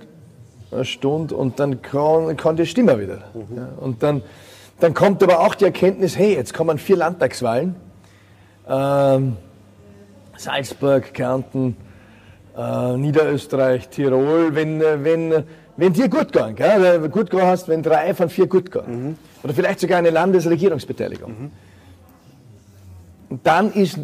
[0.71, 3.19] eine Stunde, und dann kann, kann die Stimme wieder.
[3.55, 4.23] Ja, und dann,
[4.81, 7.77] dann kommt aber auch die Erkenntnis, hey, jetzt kommen vier Landtagswahlen.
[8.69, 9.37] Ähm,
[10.37, 11.77] Salzburg, Kärnten,
[12.57, 15.43] äh, Niederösterreich, Tirol, wenn, äh, wenn, äh,
[15.77, 17.09] wenn dir gut gehen, gell?
[17.09, 19.19] gut gehen hast, wenn drei von vier gut gehen.
[19.43, 21.51] Oder vielleicht sogar eine Landesregierungsbeteiligung.
[23.31, 23.99] Und dann ist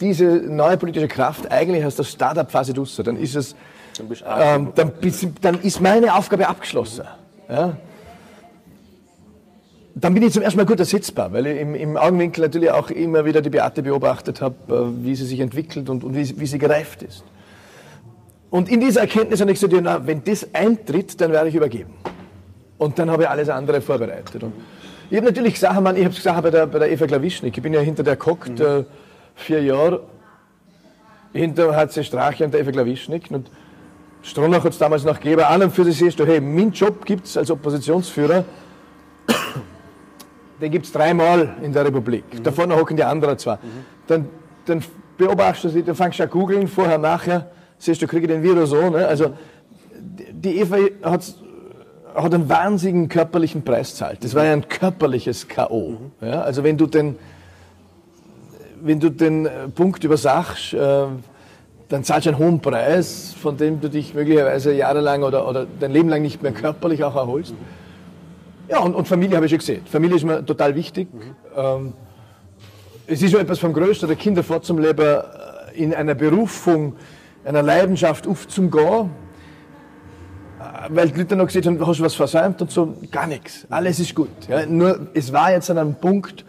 [0.00, 3.00] diese neue politische Kraft eigentlich aus der Startup-Phase raus.
[3.04, 3.56] Dann ist es,
[3.98, 4.92] Dann ähm, dann,
[5.40, 7.04] dann ist meine Aufgabe abgeschlossen.
[7.48, 7.76] Ja?
[10.02, 12.90] Dann bin ich zum ersten Mal gut ersetzbar, weil ich im, im Augenwinkel natürlich auch
[12.90, 16.38] immer wieder die Beate beobachtet habe, äh, wie sie sich entwickelt und, und wie, sie-
[16.40, 17.22] wie sie gereift ist.
[18.50, 21.92] Und in dieser Erkenntnis habe ich gesagt, na, wenn das eintritt, dann werde ich übergeben.
[22.78, 24.42] Und dann habe ich alles andere vorbereitet.
[24.42, 24.52] Und
[25.08, 27.56] ich habe natürlich gesagt, Mann, ich habe es gesagt bei der, bei der Eva Klawischnik,
[27.56, 28.82] ich bin ja hinter der gehockt, äh,
[29.36, 30.02] vier Jahre,
[31.32, 33.30] hinter HC Strache und der Eva Klawischnik.
[33.30, 33.48] Und
[34.22, 35.42] Stronach hat es damals noch gegeben.
[35.42, 38.44] An und für sich siehst du, hey, mein Job gibt es als Oppositionsführer,
[40.62, 42.24] den gibt es dreimal in der Republik.
[42.42, 43.58] Da vorne hocken die anderen zwei.
[44.06, 44.28] Dann,
[44.64, 44.82] dann
[45.18, 48.44] beobachtest du sie, dann fangst du an googeln, vorher, nachher, siehst du, kriege ich den
[48.44, 48.88] Virus so.
[48.88, 49.06] Ne?
[49.06, 49.32] Also
[49.98, 51.34] die Eva hat,
[52.14, 54.22] hat einen wahnsinnigen körperlichen Preis zahlt.
[54.22, 55.96] Das war ja ein körperliches K.O.
[56.20, 56.42] Ja?
[56.42, 57.16] Also wenn du den,
[58.80, 61.06] wenn du den äh, Punkt übersachst, äh,
[61.88, 65.90] dann zahlst du einen hohen Preis, von dem du dich möglicherweise jahrelang oder, oder dein
[65.90, 67.52] Leben lang nicht mehr körperlich auch erholst.
[68.72, 69.82] Ja, und, und Familie habe ich schon gesehen.
[69.84, 71.06] Familie ist mir total wichtig.
[71.54, 71.92] Ähm,
[73.06, 75.22] es ist schon etwas vom Größten, Kinder vorzuleben, äh,
[75.74, 76.94] in einer Berufung,
[77.44, 79.10] einer Leidenschaft aufzugehen,
[80.58, 83.66] äh, weil die Leute noch gesagt haben, hast du was versäumt und so, gar nichts.
[83.68, 84.30] Alles ist gut.
[84.48, 84.64] Ja.
[84.64, 86.46] Nur, es war jetzt an einem Punkt,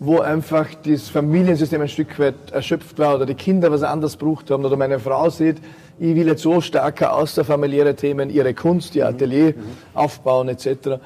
[0.00, 4.50] wo einfach das Familiensystem ein Stück weit erschöpft war oder die Kinder was anderes braucht
[4.50, 5.56] haben oder meine Frau sieht,
[5.98, 9.62] ich will jetzt so stärker außerfamiliäre Themen, ihre Kunst, ihr Atelier mhm.
[9.94, 10.98] aufbauen etc.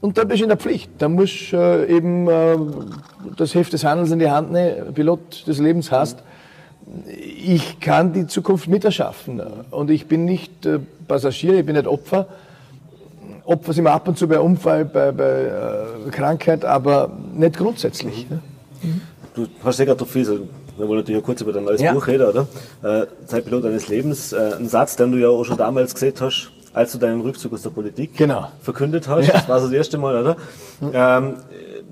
[0.00, 0.90] Und da bist du in der Pflicht.
[0.98, 2.56] Da musst du äh, eben äh,
[3.36, 6.22] das Heft des Handels in die Hand nehmen, Pilot des Lebens hast.
[7.44, 9.42] Ich kann die Zukunft miterschaffen.
[9.70, 10.78] Und ich bin nicht äh,
[11.08, 12.26] Passagier, ich bin nicht Opfer.
[13.44, 18.28] Opfer sind wir ab und zu bei Unfall, bei, bei äh, Krankheit, aber nicht grundsätzlich.
[18.28, 18.36] Mhm.
[18.36, 19.00] Ne?
[19.34, 20.40] Du hast ja gerade viel, so,
[20.76, 21.92] wir wollen natürlich kurz über dein neues ja.
[21.92, 22.46] Buch reden, oder?
[22.82, 24.32] Äh, Zeitpilot deines Lebens.
[24.32, 27.54] Äh, ein Satz, den du ja auch schon damals gesehen hast, als du deinen Rückzug
[27.54, 28.48] aus der Politik genau.
[28.60, 29.28] verkündet hast.
[29.28, 29.32] Ja.
[29.32, 30.36] Das war so das erste Mal, oder?
[30.92, 31.36] Ähm,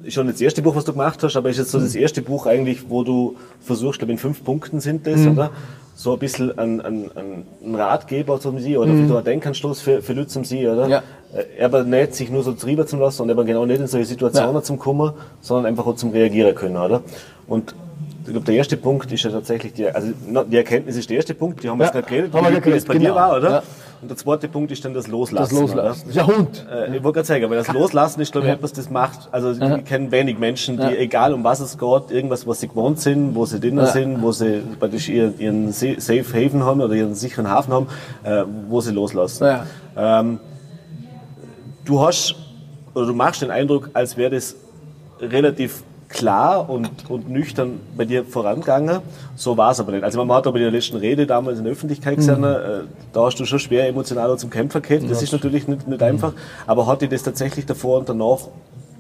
[0.09, 2.45] schon das erste Buch, was du gemacht hast, aber ist jetzt so das erste Buch
[2.45, 5.33] eigentlich, wo du versuchst, glaube in fünf Punkten sind das, mhm.
[5.33, 5.51] oder?
[5.97, 9.11] So ein bisschen ein, ein, ein Ratgeber zum Sie oder mhm.
[9.11, 10.87] ein Denkanstoß für, für Leute zum Sie, oder?
[10.87, 11.03] Ja.
[11.33, 14.05] Äh, aber nicht sich nur so drüber zu lassen und aber genau nicht in solche
[14.07, 14.63] Situationen ja.
[14.63, 17.01] zum Kummer, sondern einfach auch zum Reagieren können, oder?
[17.47, 17.75] Und
[18.27, 20.13] ich glaube, der erste Punkt ist ja tatsächlich die, also
[20.51, 22.85] die Erkenntnis ist der erste Punkt, die haben wir ja, jetzt gerade geredet, wie das
[22.85, 23.11] bei genau.
[23.11, 23.51] dir war, oder?
[23.51, 23.63] Ja.
[24.01, 25.55] Und der zweite Punkt ist dann das Loslassen.
[25.55, 26.11] Das Loslassen.
[26.11, 26.67] Ist ein Hund.
[26.71, 29.53] Äh, ich wollte gerade sagen, aber das Loslassen ist, glaube ich, etwas, das macht, also
[29.53, 29.77] ja.
[29.77, 30.91] ich kenne wenig Menschen, die, ja.
[30.91, 33.87] egal um was es geht, irgendwas, was sie gewohnt sind, wo sie drinnen ja.
[33.87, 37.87] sind, wo sie praktisch ihren, ihren Safe Haven haben oder ihren sicheren Hafen haben,
[38.25, 39.45] äh, wo sie loslassen.
[39.45, 39.67] Ja.
[39.97, 40.41] Ähm,
[41.85, 42.35] du hast,
[42.95, 44.57] oder du machst den Eindruck, als wäre das
[45.21, 45.83] relativ
[46.15, 49.01] klar und, und nüchtern bei dir vorangegangen.
[49.35, 50.05] So war es aber nicht.
[50.05, 52.45] Also man hat aber in der letzten Rede damals in der Öffentlichkeit gesehen, mhm.
[52.45, 52.81] äh,
[53.13, 55.11] da hast du schon schwer emotional zum Kämpfer gehabt.
[55.11, 56.33] Das ist natürlich nicht, nicht einfach.
[56.67, 58.39] Aber hat dich das tatsächlich davor und danach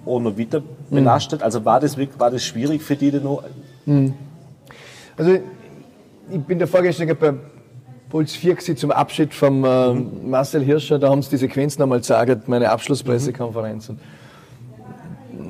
[0.04, 0.96] auch noch wieder mhm.
[0.96, 1.42] belastet?
[1.42, 3.44] Also war das, war das schwierig für dich denn noch?
[3.86, 4.14] Mhm.
[5.16, 5.38] Also
[6.30, 7.34] ich bin der vorgestern bei
[8.10, 10.30] Puls 4 zum Abschied von äh, mhm.
[10.30, 13.90] Marcel Hirscher, da haben sie die Sequenz nochmal gesagt, meine Abschlusspressekonferenz.
[13.90, 13.98] Mhm.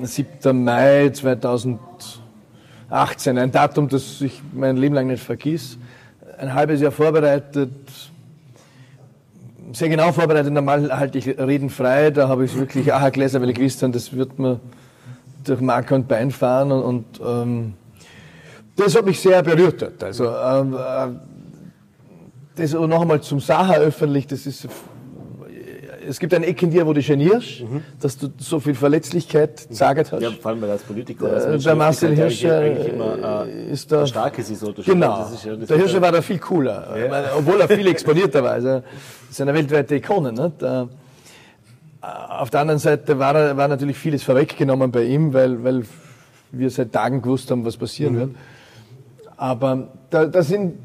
[0.03, 0.65] 7.
[0.65, 5.79] Mai 2018, ein Datum, das ich mein Leben lang nicht vergiss.
[6.39, 7.71] Ein halbes Jahr vorbereitet,
[9.73, 10.53] sehr genau vorbereitet.
[10.53, 13.93] Normal halte ich Reden frei, da habe ich wirklich aha gelesen, weil ich gewusst habe,
[13.93, 14.61] das wird mir
[15.45, 17.75] durch Mark und Bein fahren und, und ähm,
[18.77, 20.03] das hat mich sehr berührt.
[20.03, 21.09] Also ähm, äh,
[22.57, 24.69] das noch einmal zum Saha öffentlich, das ist
[26.09, 27.83] es gibt eine Ecke in dir, wo du genierst, mhm.
[28.01, 30.23] dass du so viel Verletzlichkeit gezeigt hast.
[30.23, 31.33] Ja, vor allem weil als Politiker.
[31.33, 34.07] Als äh, der Marcel Hirscher immer, äh, ist da.
[34.07, 34.73] Stark ist so.
[34.73, 35.29] Genau.
[35.45, 36.97] Ja, der Hirscher war da viel cooler.
[36.97, 37.09] Ja.
[37.09, 38.53] Meine, obwohl er viel exponierter war.
[38.53, 38.83] Also, das
[39.31, 40.33] ist eine weltweite Ikone.
[40.33, 40.63] Nicht?
[40.63, 40.87] Äh,
[42.01, 45.83] auf der anderen Seite war, war natürlich vieles vorweggenommen bei ihm, weil, weil
[46.53, 48.19] wir seit Tagen gewusst haben, was passieren mhm.
[48.19, 48.31] wird.
[49.37, 50.79] Aber da, da sind,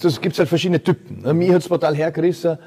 [0.00, 1.36] das gibt halt verschiedene Typen.
[1.36, 2.58] Mir hat es total hergerissen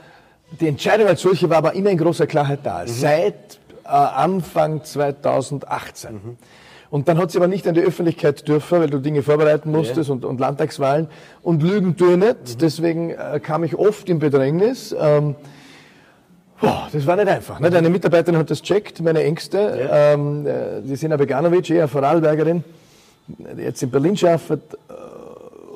[0.52, 2.88] die Entscheidung als solche war aber immer in großer Klarheit da, mhm.
[2.88, 6.14] seit äh, Anfang 2018.
[6.14, 6.38] Mhm.
[6.90, 10.08] Und dann hat sie aber nicht an die Öffentlichkeit dürfen, weil du Dinge vorbereiten musstest
[10.08, 10.14] ja.
[10.14, 11.08] und, und, Landtagswahlen.
[11.44, 12.30] Und lügen tue nicht.
[12.30, 12.58] Mhm.
[12.62, 14.96] Deswegen äh, kam ich oft in Bedrängnis.
[14.98, 15.36] Ähm,
[16.62, 17.60] boah, das war nicht einfach.
[17.60, 17.68] Ne?
[17.76, 19.58] Eine Mitarbeiterin hat das checkt, meine Engste.
[19.58, 20.14] Ja.
[20.14, 22.64] Ähm, äh, die Sina Beganovic, eher Vorarlbergerin,
[23.28, 24.76] die jetzt in Berlin arbeitet.
[24.88, 24.94] Äh,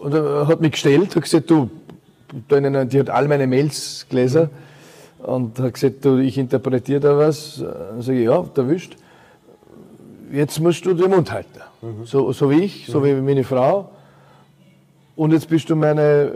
[0.01, 1.69] und äh, hat mich gestellt, hat gesagt, du,
[2.31, 4.49] die hat all meine Mails gelesen
[5.19, 5.25] mhm.
[5.25, 7.63] und hat gesagt, du, ich interpretiere da was.
[7.63, 8.95] Dann sage ich, ja, erwischt.
[10.31, 11.59] Jetzt musst du den Mund halten.
[11.81, 12.05] Mhm.
[12.05, 13.03] So, so wie ich, so mhm.
[13.05, 13.91] wie meine Frau.
[15.15, 16.31] Und jetzt bist du meine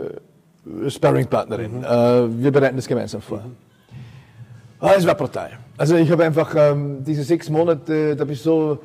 [0.84, 1.78] äh, Sparringpartnerin.
[1.78, 1.84] Mhm.
[1.84, 3.42] Äh, wir bereiten das gemeinsam vor.
[4.80, 5.50] Oh, es war brutal.
[5.78, 8.78] Also ich habe einfach ähm, diese sechs Monate, da bist du so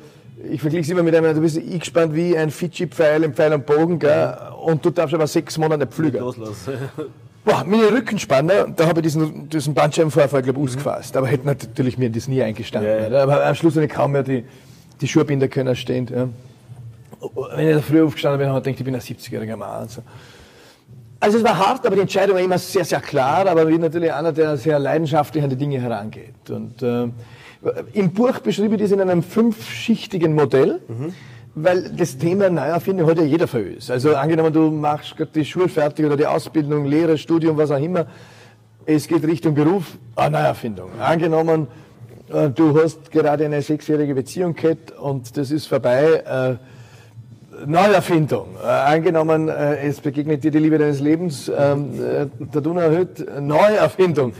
[0.50, 3.62] ich vergleiche es immer mit einem, du bist eingespannt wie ein Fidschi-Pfeil im Pfeil am
[3.62, 4.36] Bogen, gell?
[4.64, 6.18] Und du darfst aber sechs Monate nicht fliegen.
[7.44, 10.68] Boah, meine Rückenspanne, da habe ich diesen, diesen Bandscheibenvorfall, glaube ich, mhm.
[10.68, 11.16] ausgefasst.
[11.16, 12.90] Aber hätte natürlich mir das nie eingestanden.
[12.90, 13.22] Ja, ja.
[13.22, 14.44] Aber am Schluss habe ich kaum mehr die,
[15.00, 16.08] die Schuhbinder können stehen.
[16.08, 16.28] Ja.
[17.56, 19.88] Wenn ich da früh aufgestanden bin, habe ich gedacht, ich bin ein 70-jähriger Mann.
[19.88, 20.02] So.
[21.18, 23.46] Also es war hart, aber die Entscheidung war immer sehr, sehr klar.
[23.46, 26.48] Aber ich bin natürlich einer, der sehr leidenschaftlich an die Dinge herangeht.
[26.48, 27.08] Und äh,
[27.92, 30.80] Im Buch beschriebe ich das in einem fünfschichtigen Modell.
[31.54, 33.90] Weil das Thema Neuerfindung hat ja jeder für uns.
[33.90, 37.78] Also angenommen, du machst gerade die Schule fertig oder die Ausbildung, Lehre, Studium, was auch
[37.78, 38.06] immer.
[38.86, 40.90] Es geht Richtung Beruf, eine Neuerfindung.
[40.98, 41.66] Angenommen,
[42.32, 46.22] äh, du hast gerade eine sechsjährige Beziehung gehabt und das ist vorbei.
[46.24, 46.56] Äh,
[47.66, 48.46] Neuerfindung.
[48.62, 53.26] Äh, angenommen, äh, es begegnet dir die Liebe deines Lebens, ähm, äh, der Donau erhöht,
[53.40, 54.32] Neuerfindung.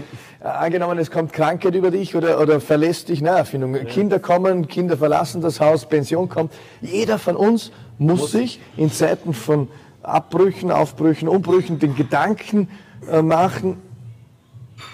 [0.43, 3.75] Äh, angenommen, es kommt Krankheit über dich oder, oder verlässt dich, Neuerfindung.
[3.75, 3.85] Ja.
[3.85, 6.53] Kinder kommen, Kinder verlassen das Haus, Pension kommt.
[6.81, 9.69] Jeder von uns muss, muss sich in Zeiten von
[10.03, 12.69] Abbrüchen, Aufbrüchen, Umbrüchen den Gedanken
[13.11, 13.77] äh, machen,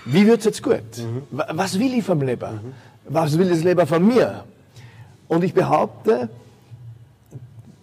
[0.04, 0.82] wie wird's jetzt gut?
[0.98, 1.22] Mhm.
[1.30, 2.52] Was will ich vom Leben?
[2.52, 2.74] Mhm.
[3.08, 4.44] Was will das Leben von mir?
[5.28, 6.28] Und ich behaupte,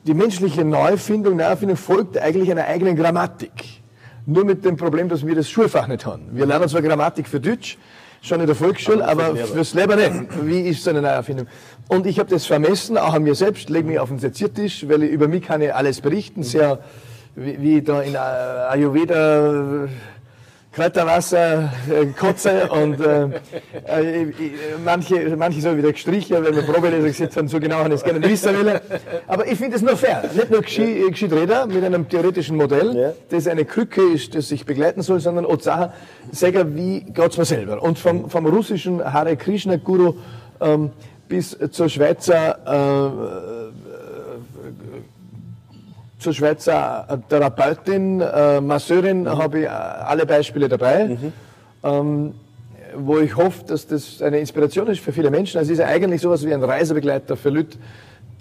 [0.06, 3.82] die menschliche Neufindung, Neuerfindung folgt eigentlich einer eigenen Grammatik.
[4.26, 6.30] Nur mit dem Problem, dass wir das Schulfach nicht haben.
[6.32, 7.78] Wir lernen zwar Grammatik für Deutsch,
[8.22, 10.46] schon in der Volksschule, aber, aber fürs Leben nicht.
[10.48, 11.48] Wie ist so eine Neuerfindung?
[11.90, 15.04] Und ich habe das vermessen, auch an mir selbst, lege mich auf den Seziertisch, weil
[15.04, 16.80] ich, über mich kann ich alles berichten, sehr,
[17.36, 19.90] wie, wie da in Ayurveda
[20.76, 23.28] Kräuterwasser, äh, Kotze und äh,
[23.88, 24.34] äh,
[24.84, 28.04] manche, manche so wieder gestrichen, weil wir Probeleser gesetzt haben, so genau haben ich es
[28.04, 28.82] gerne nicht wissen will.
[29.26, 30.24] Aber ich finde es nur fair.
[30.34, 33.14] Nicht nur gescheit, gescheit reden mit einem theoretischen Modell, ja.
[33.30, 35.94] das eine Krücke ist, das sich begleiten soll, sondern Sachen
[36.34, 37.82] sagen, wie geht's mir selber.
[37.82, 40.16] Und vom, vom russischen Hare Krishna Guru
[40.60, 40.92] ähm,
[41.30, 43.64] bis zur Schweizer äh,
[46.19, 49.38] zur Schweizer äh, Therapeutin, äh, Masseurin, mhm.
[49.38, 51.06] habe ich äh, alle Beispiele dabei.
[51.06, 51.34] Mhm.
[51.84, 52.34] Ähm,
[52.97, 55.58] wo ich hoffe, dass das eine Inspiration ist für viele Menschen.
[55.58, 57.78] Also es ist ja eigentlich sowas wie ein Reisebegleiter für Leute,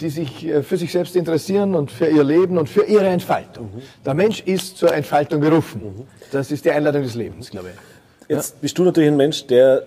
[0.00, 3.66] die sich äh, für sich selbst interessieren und für ihr Leben und für ihre Entfaltung.
[3.66, 3.82] Mhm.
[4.04, 5.82] Der Mensch ist zur Entfaltung berufen.
[5.82, 6.02] Mhm.
[6.32, 8.28] Das ist die Einladung des Lebens, glaube ich.
[8.28, 8.58] Jetzt ja?
[8.60, 9.82] bist du natürlich ein Mensch, der,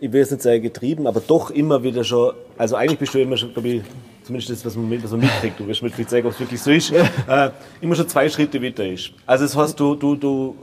[0.00, 3.20] ich will jetzt nicht sagen getrieben, aber doch immer wieder schon, also eigentlich bist du
[3.20, 3.82] immer schon, glaube ich,
[4.24, 6.60] zumindest das, was man, was man mitkriegt, du wirst mir vielleicht sagen, ob es wirklich
[6.60, 6.92] so ist,
[7.28, 9.10] äh, immer schon zwei Schritte weiter ist.
[9.26, 10.56] Also das heißt, du, du, du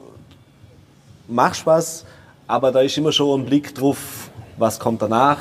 [1.27, 2.05] machst was,
[2.47, 5.37] aber da ist immer schon ein Blick drauf, was kommt danach,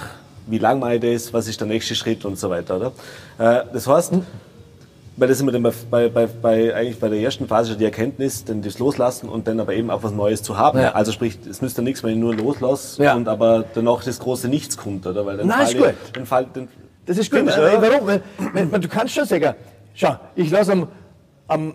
[0.47, 2.77] wie lang mache ich das, was ist der nächste Schritt und so weiter.
[2.77, 2.93] Oder?
[3.39, 4.13] Äh, das heißt,
[5.19, 8.45] weil das immer dann bei, bei, bei, eigentlich bei der ersten Phase schon die Erkenntnis,
[8.45, 10.79] dann das Loslassen und dann aber eben auch was Neues zu haben.
[10.79, 10.93] Ja.
[10.93, 13.15] Also sprich, es müsste nichts, wenn ich nur loslasse ja.
[13.15, 15.27] und aber danach das große Nichts kommt, oder?
[15.27, 15.95] Weil dann Nein, ist gut.
[16.13, 16.69] Dann fall, dann,
[17.09, 17.47] das ist gut.
[17.47, 17.83] Ja.
[17.83, 18.81] Warum?
[18.81, 19.55] Du kannst schon sagen,
[19.95, 20.89] schau, ich lasse am,
[21.49, 21.75] am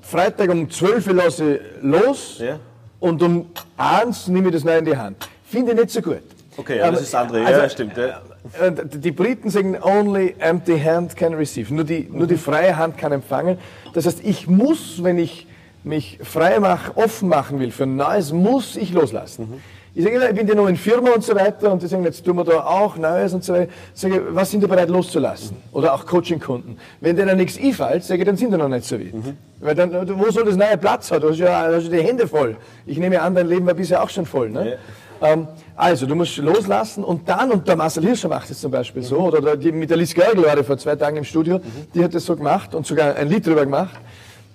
[0.00, 2.58] Freitag um 12 Uhr lasse los ja.
[2.98, 5.28] und um 1 nehme ich das neu in die Hand.
[5.44, 6.22] Finde ich nicht so gut.
[6.56, 7.44] Okay, ja, das ist andere.
[7.44, 7.96] Also, ja, stimmt.
[7.96, 8.22] Ja.
[8.60, 11.72] Äh, die Briten sagen, only empty hand can receive.
[11.72, 13.58] Nur die, nur die freie Hand kann empfangen.
[13.92, 15.46] Das heißt, ich muss, wenn ich
[15.84, 19.50] mich frei mache, offen machen will für Neues, muss ich loslassen.
[19.50, 19.60] Mhm.
[19.94, 22.36] Ich sage ich bin noch in Firma und so weiter und die sagen, jetzt tun
[22.36, 23.70] wir da auch Neues und so weiter.
[23.94, 25.54] Ich sage, was sind die bereit loszulassen?
[25.70, 26.78] Oder auch Coaching-Kunden.
[27.02, 29.12] Wenn denen nichts einfällt, sage ich, dann sind die noch nicht so weit.
[29.12, 29.36] Mhm.
[29.60, 31.20] Weil dann, wo soll das neue Platz haben?
[31.20, 32.56] Du hast ja du hast die Hände voll.
[32.86, 34.48] Ich nehme an, dein Leben war bisher auch schon voll.
[34.48, 34.78] Ne?
[35.20, 35.32] Ja.
[35.32, 39.02] Ähm, also, du musst loslassen und dann, und der Marcel Hirscher macht es zum Beispiel
[39.02, 39.06] mhm.
[39.06, 41.62] so, oder die, mit der Liz Görgel war ich vor zwei Tagen im Studio, mhm.
[41.94, 44.00] die hat das so gemacht und sogar ein Lied drüber gemacht.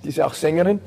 [0.03, 0.79] Die ist ja auch Sängerin.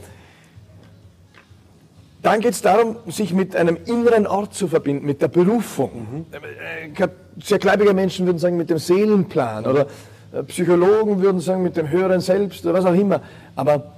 [2.22, 6.26] Dann geht es darum, sich mit einem inneren Ort zu verbinden, mit der Berufung.
[6.28, 7.04] Mhm.
[7.42, 9.87] Sehr gläubige Menschen würden sagen, mit dem Seelenplan oder
[10.33, 13.22] äh, Psychologen würden sagen, mit dem höheren Selbst oder was auch immer.
[13.56, 13.92] Aber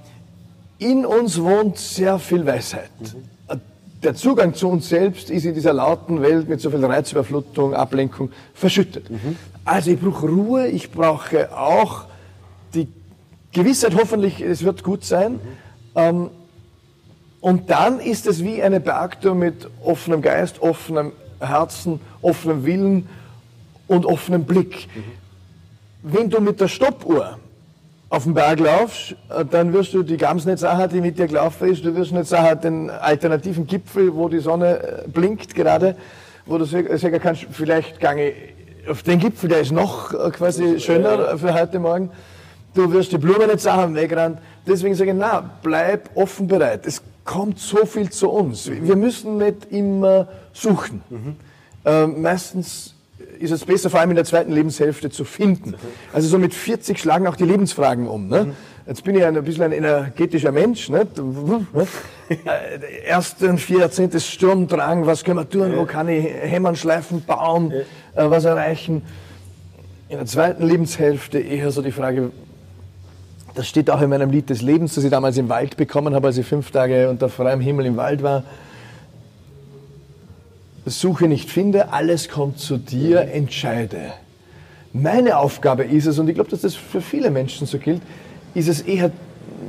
[0.79, 2.91] in uns wohnt sehr viel Weisheit.
[3.01, 3.61] Mhm.
[4.03, 8.31] Der Zugang zu uns selbst ist in dieser lauten Welt mit so viel Reizüberflutung, Ablenkung
[8.53, 9.09] verschüttet.
[9.09, 9.37] Mhm.
[9.65, 12.07] Also ich brauche Ruhe, ich brauche auch
[12.75, 12.89] die
[13.53, 15.35] Gewissheit, hoffentlich, es wird gut sein.
[15.35, 15.39] Mhm.
[15.95, 16.31] Ähm,
[17.43, 23.09] und dann ist es wie eine Bergtour mit offenem Geist, offenem Herzen, offenem Willen
[23.89, 24.87] und offenem Blick.
[24.95, 25.03] Mhm.
[26.05, 27.39] Wenn du mit der Stoppuhr
[28.09, 31.27] auf den Berg laufst, äh, dann wirst du die Gams nicht sagen, die mit dir
[31.27, 31.85] gelaufen ist.
[31.85, 35.97] Du wirst nicht sagen, den alternativen Gipfel, wo die Sonne äh, blinkt gerade,
[36.47, 38.35] wo du sagen kannst, vielleicht gange
[38.89, 42.11] auf den Gipfel, der ist noch äh, quasi schöner für heute Morgen.
[42.75, 44.39] Du wirst die Blume nicht sagen, wegrennen.
[44.65, 46.87] Deswegen sage ich, na, bleib offen bereit.
[46.87, 48.71] Es kommt so viel zu uns.
[48.71, 51.03] Wir müssen nicht immer suchen.
[51.09, 51.37] Mhm.
[51.85, 52.95] Äh, meistens
[53.39, 55.75] ist es besser, vor allem in der zweiten Lebenshälfte zu finden.
[56.13, 58.29] Also so mit 40 schlagen auch die Lebensfragen um.
[58.29, 58.45] Ne?
[58.45, 58.53] Mhm.
[58.87, 60.89] Jetzt bin ich ein bisschen ein energetischer Mensch.
[60.89, 61.09] Nicht?
[63.07, 67.73] Erst ein vier Jahrzehnte Sturmdrang, was können wir tun, wo kann ich hämmern, schleifen, bauen,
[67.73, 69.03] äh, was erreichen.
[70.09, 72.33] In der zweiten Lebenshälfte eher so die Frage,
[73.55, 76.29] das steht auch in meinem Lied des Lebens, das ich damals im Wald bekommen habe,
[76.29, 78.45] als ich fünf Tage unter freiem Himmel im Wald war.
[80.85, 84.13] suche nicht finde, alles kommt zu dir, entscheide.
[84.93, 88.03] Meine Aufgabe ist es, und ich glaube, dass das für viele Menschen so gilt,
[88.55, 89.11] ist es eher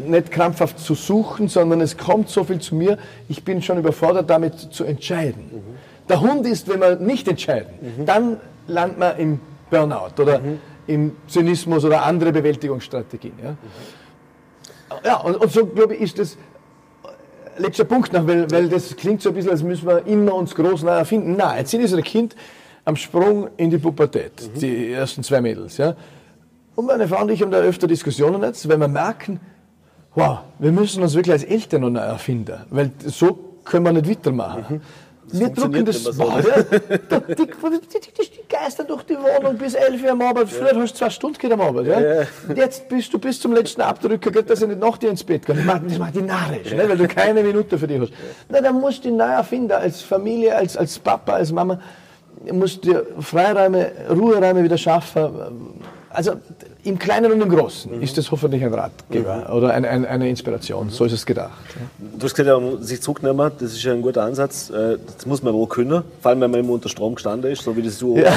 [0.08, 2.98] nicht krampfhaft zu suchen, sondern es kommt so viel zu mir,
[3.30, 5.44] ich bin schon überfordert damit zu entscheiden.
[5.52, 6.08] Mhm.
[6.10, 8.06] Der Hund ist, wenn wir nicht entscheiden, mhm.
[8.06, 10.60] dann landet man im Burnout oder mhm.
[10.88, 13.34] Im Zynismus oder andere Bewältigungsstrategien.
[13.44, 13.58] Ja,
[15.04, 16.38] ja und, und so, glaube ich, ist das
[17.58, 20.56] letzter Punkt noch, weil, weil das klingt so ein bisschen, als müssen wir immer uns
[20.56, 21.36] groß neu erfinden.
[21.36, 22.36] Nein, jetzt sind ein Kind
[22.86, 24.60] am Sprung in die Pubertät, mhm.
[24.60, 25.78] die ersten zwei Mädels.
[25.78, 25.96] Ja.
[26.76, 29.40] Und meine Frau und ich haben da öfter Diskussionen jetzt, weil wir merken,
[30.16, 34.10] wow, wir müssen uns wirklich als Eltern noch neu erfinden, weil so können wir nicht
[34.10, 34.66] weitermachen.
[34.70, 34.82] Mhm.
[35.34, 40.12] Wir drucken das boah, ja, die, die, die, geistern durch die Wohnung bis 11 Uhr
[40.12, 40.50] am Abend.
[40.50, 40.80] Früher ja.
[40.80, 41.88] hast du zwei Stunden geht am Abend.
[41.88, 42.00] Ja?
[42.00, 42.24] ja?
[42.56, 45.46] Jetzt bist du bis zum letzten Abdrücker, geht, dass ich nicht nach dir ins Bett
[45.46, 45.58] kann.
[45.58, 46.88] Das macht, das macht die narrisch, ne?
[46.88, 48.14] weil du keine Minute für dich hast.
[48.50, 51.80] Na, dann musst du dich neu erfinden, als Familie, als, als Papa, als Mama.
[52.46, 55.32] Du musst dir Freiräume, Ruheräume wieder schaffen.
[56.10, 56.34] Also
[56.84, 58.02] im Kleinen und im Großen mhm.
[58.02, 59.56] ist das hoffentlich ein Ratgeber mhm.
[59.56, 60.88] oder ein, ein, eine Inspiration.
[60.88, 60.92] Mhm.
[60.92, 61.52] So ist es gedacht.
[61.98, 64.70] Du hast gesagt, ja, sich zurücknehmen, das ist ja ein guter Ansatz.
[64.70, 67.64] Äh, das muss man auch können, vor allem wenn man immer unter Strom gestanden ist,
[67.64, 68.32] so wie das du ja.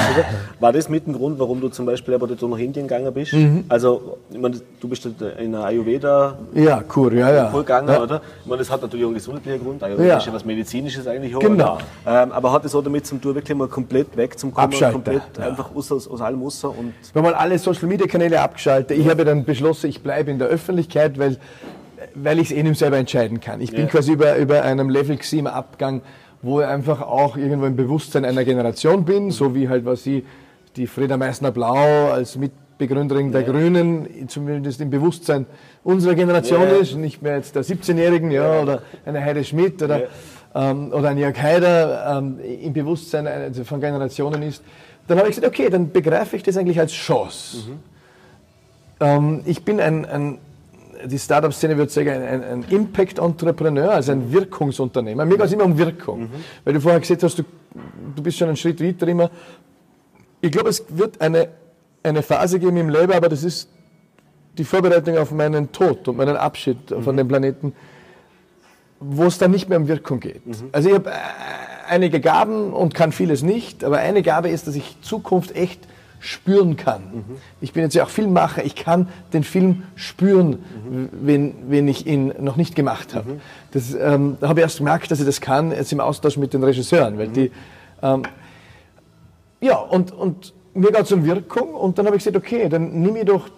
[0.59, 3.33] War das mit dem Grund, warum du zum Beispiel aber dort nach Indien gegangen bist?
[3.33, 3.65] Mhm.
[3.67, 7.51] Also, ich meine, du bist in der Ayurveda ja, cool, ja, ja.
[7.51, 8.01] gegangen, ja.
[8.01, 8.21] oder?
[8.41, 9.83] Ich meine, das hat natürlich auch einen gesundheitlichen Grund.
[9.83, 10.17] Ayurveda ja.
[10.17, 11.39] ist ja was Medizinisches eigentlich auch.
[11.39, 11.77] Genau.
[12.05, 15.21] Ähm, aber hat es auch damit zu tun, wirklich mal komplett weg zum Kommen, komplett
[15.39, 16.93] einfach aus, aus, allem außer und.
[17.13, 18.97] Wir haben alle Social Media Kanäle abgeschaltet.
[18.97, 21.37] Ich habe dann beschlossen, ich bleibe in der Öffentlichkeit, weil,
[22.15, 23.61] weil ich es eh nicht selber entscheiden kann.
[23.61, 23.87] Ich bin ja.
[23.87, 26.01] quasi über, über einem Level im Abgang,
[26.41, 30.25] wo ich einfach auch irgendwo im Bewusstsein einer Generation bin, so wie halt was sie,
[30.75, 33.51] die Frieda Meissner-Blau als Mitbegründerin der ja.
[33.51, 35.47] Grünen, zumindest im Bewusstsein
[35.83, 36.75] unserer Generation ja.
[36.75, 40.03] ist, nicht mehr jetzt der 17-Jährigen ja, oder eine Heide Schmidt oder,
[40.53, 44.63] ähm, oder ein Jörg Haider ähm, im Bewusstsein von Generationen ist,
[45.07, 47.69] dann habe ich gesagt, okay, dann begreife ich das eigentlich als Chance.
[47.69, 47.96] Mhm.
[48.99, 50.37] Ähm, ich bin ein, ein
[51.05, 55.25] die Startup-Szene würde sagen, ein, ein Impact-Entrepreneur, also ein Wirkungsunternehmer.
[55.25, 56.21] Mir geht es immer um Wirkung.
[56.21, 56.29] Mhm.
[56.63, 57.43] Weil du vorher gesagt hast, du,
[58.15, 59.29] du bist schon einen Schritt weiter immer.
[60.41, 61.49] Ich glaube, es wird eine,
[62.03, 63.69] eine Phase geben im Leben, aber das ist
[64.57, 67.03] die Vorbereitung auf meinen Tod und meinen Abschied mhm.
[67.03, 67.73] von dem Planeten,
[68.99, 70.45] wo es dann nicht mehr um Wirkung geht.
[70.45, 70.69] Mhm.
[70.71, 71.13] Also ich habe äh,
[71.89, 75.87] einige Gaben und kann vieles nicht, aber eine Gabe ist, dass ich Zukunft echt
[76.19, 77.01] spüren kann.
[77.01, 77.23] Mhm.
[77.61, 81.09] Ich bin jetzt ja auch Filmmacher, ich kann den Film spüren, mhm.
[81.11, 83.33] wenn, wenn ich ihn noch nicht gemacht habe.
[83.33, 83.41] Mhm.
[83.71, 86.63] Das ähm, habe ich erst gemerkt, dass ich das kann, jetzt im Austausch mit den
[86.63, 87.51] Regisseuren, weil die,
[88.01, 88.23] ähm,
[89.61, 93.01] ja, und, und mir geht es um Wirkung und dann habe ich gesagt, okay, dann
[93.01, 93.49] nehme ich doch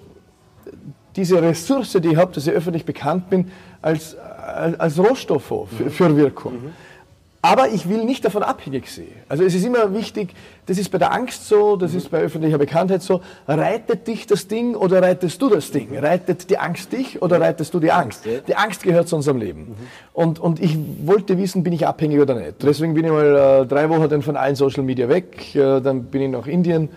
[1.16, 5.44] diese Ressource, die ich habe, dass ich öffentlich bekannt bin, als, als, als Rohstoff
[5.78, 6.54] für, für Wirkung.
[7.42, 7.50] Mhm.
[7.50, 9.08] Aber ich will nicht davon abhängig sein.
[9.30, 10.30] Also es ist immer wichtig,
[10.66, 14.48] das ist bei der Angst so, das ist bei öffentlicher Bekanntheit so, reitet dich das
[14.48, 15.98] Ding oder reitest du das Ding?
[15.98, 18.26] Reitet die Angst dich oder reitest du die Angst?
[18.26, 19.76] Die Angst gehört zu unserem Leben.
[20.14, 22.62] Und, und ich wollte wissen, bin ich abhängig oder nicht.
[22.62, 26.04] Deswegen bin ich mal äh, drei Wochen dann von allen Social Media weg, äh, dann
[26.04, 26.90] bin ich nach Indien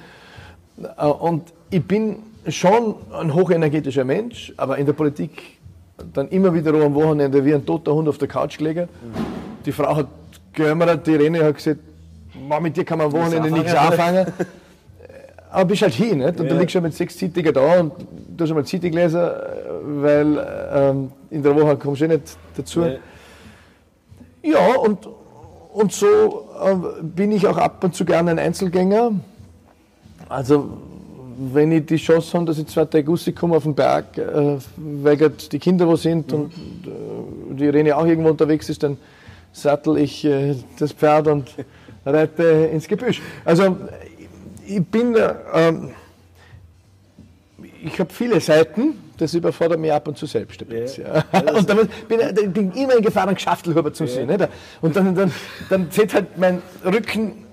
[0.98, 2.16] äh, und ich bin
[2.48, 5.58] schon ein hochenergetischer Mensch, aber in der Politik
[6.12, 8.88] dann immer wieder am Wochenende wie ein toter Hund auf der Couch gelegen.
[9.64, 10.08] Die Frau hat
[10.52, 11.80] geömmert, die Irene hat gesagt,
[12.60, 14.26] mit dir kann man am Wochenende nichts anfangen.
[15.52, 16.40] Aber bist halt hin, nicht?
[16.40, 16.54] Und ja.
[16.54, 19.20] du liegst schon mit sechs Zeitungen da und du hast schon mal Zeitung gelesen,
[20.00, 22.80] weil ähm, in der Woche kommst du eh nicht dazu.
[22.80, 22.96] Ja,
[24.42, 25.06] ja und,
[25.74, 29.12] und so äh, bin ich auch ab und zu gerne ein Einzelgänger.
[30.30, 30.78] Also,
[31.52, 35.18] wenn ich die Chance habe, dass ich zwei Tage rauskomme auf den Berg, äh, weil
[35.18, 36.38] die Kinder wo sind mhm.
[36.38, 38.96] und äh, die Irene auch irgendwo unterwegs ist, dann
[39.52, 41.54] sattel ich äh, das Pferd und
[42.04, 43.20] reite ins Gebüsch.
[43.44, 43.76] Also
[44.66, 45.72] ich bin, äh,
[47.82, 51.04] ich habe viele Seiten, das überfordert mich ab und zu selbst ein bisschen.
[51.06, 51.24] Ja.
[51.32, 51.52] Ja.
[51.54, 54.28] Und dann bin ich bin immer in Gefahr, einen Geschaftelhuber zu sehen.
[54.28, 54.48] Ja.
[54.80, 55.32] Und dann, dann,
[55.68, 57.44] dann zieht halt mein Rücken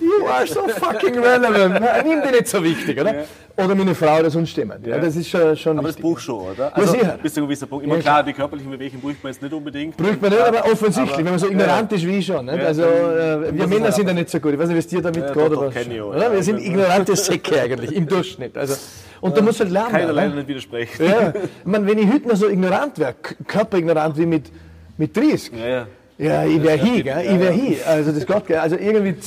[0.00, 1.80] you are so fucking relevant.
[2.04, 3.24] Nimm die nicht so wichtig, oder?
[3.56, 4.82] Oder meine Frau das uns stimmen.
[4.84, 4.98] Ja.
[4.98, 6.02] das ist schon, schon Aber wichtig.
[6.02, 6.76] das braucht schon, oder?
[6.76, 7.84] Also, ja, bis zu einem gewissen Punkt.
[7.84, 9.96] Immer ja, klar, die körperlichen Bewegungen braucht man jetzt nicht unbedingt.
[9.96, 12.46] Braucht man nicht, aber offensichtlich, aber, wenn man so ignorant ist wie ich schon.
[12.46, 12.60] Nicht?
[12.60, 14.52] Also, äh, wir Männer sind ja nicht so gut.
[14.52, 15.52] Ich weiß nicht, wie es dir damit ja, geht.
[15.52, 16.32] Doch, ich, oder?
[16.32, 18.56] Wir sind ignorante Säcke eigentlich, im Durchschnitt.
[18.56, 18.76] Also,
[19.20, 19.90] und da muss halt lernen.
[19.90, 21.04] Keiner leider nicht widersprechen.
[21.04, 21.32] Ja.
[21.34, 23.14] Ich meine, wenn ich heute noch so ignorant wäre,
[23.46, 24.50] körperignorant wie mit,
[24.96, 25.86] mit 30, ja, ja.
[26.20, 27.22] Ja ich wäre hier, gell?
[27.24, 27.86] ich wäre hier.
[27.86, 29.18] Also das geht, also irgendwie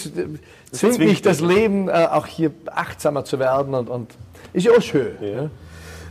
[0.71, 4.11] zwingt mich das Leben äh, auch hier achtsamer zu werden und, und
[4.53, 5.15] ist ja auch schön.
[5.21, 5.27] Ja.
[5.27, 5.49] Ja.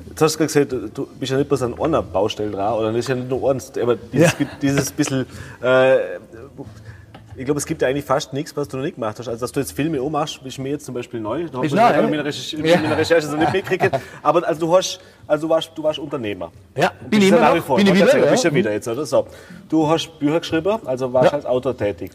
[0.08, 2.88] Jetzt hast du gerade gesagt, du bist ja nicht bloß an einer Baustelle dran, oder
[2.88, 4.46] das ist ja nicht nur eins, aber dieses, ja.
[4.60, 5.26] dieses bisschen,
[5.62, 5.96] äh,
[7.36, 9.28] Ich glaube, es gibt ja eigentlich fast nichts, was du noch nicht gemacht hast.
[9.28, 11.46] Also, dass du jetzt Filme auch machst, ist mir jetzt zum Beispiel neu.
[11.50, 12.00] Da Ist ich neu, habe ja?
[12.04, 13.90] in meiner Recherche, in meiner Recherche so nicht mitgekriegt.
[14.22, 16.52] Aber also du, hast, also du, warst, du warst Unternehmer.
[16.76, 17.76] Ja, Und bin ich ja immer nach wie noch, vor.
[17.76, 18.50] bin ich Ich wieder, Du bist ja.
[18.50, 19.06] ja wieder jetzt, oder?
[19.06, 19.26] So.
[19.68, 21.38] Du hast Bücher geschrieben, also warst Ja.
[21.38, 22.12] als Autor tätig.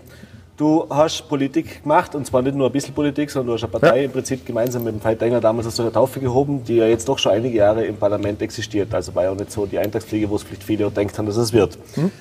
[0.55, 3.71] Du hast Politik gemacht, und zwar nicht nur ein bisschen Politik, sondern du hast eine
[3.79, 4.05] Partei Ja.
[4.05, 7.07] im Prinzip gemeinsam mit dem Veit Engler damals aus der Taufe gehoben, die ja jetzt
[7.07, 8.91] doch schon einige Jahre im Parlament existiert.
[8.93, 11.27] Also war ja auch nicht so die Eintagsfliege, wo es vielleicht viele auch denkt haben,
[11.27, 11.77] dass es wird.
[11.93, 12.11] Hm?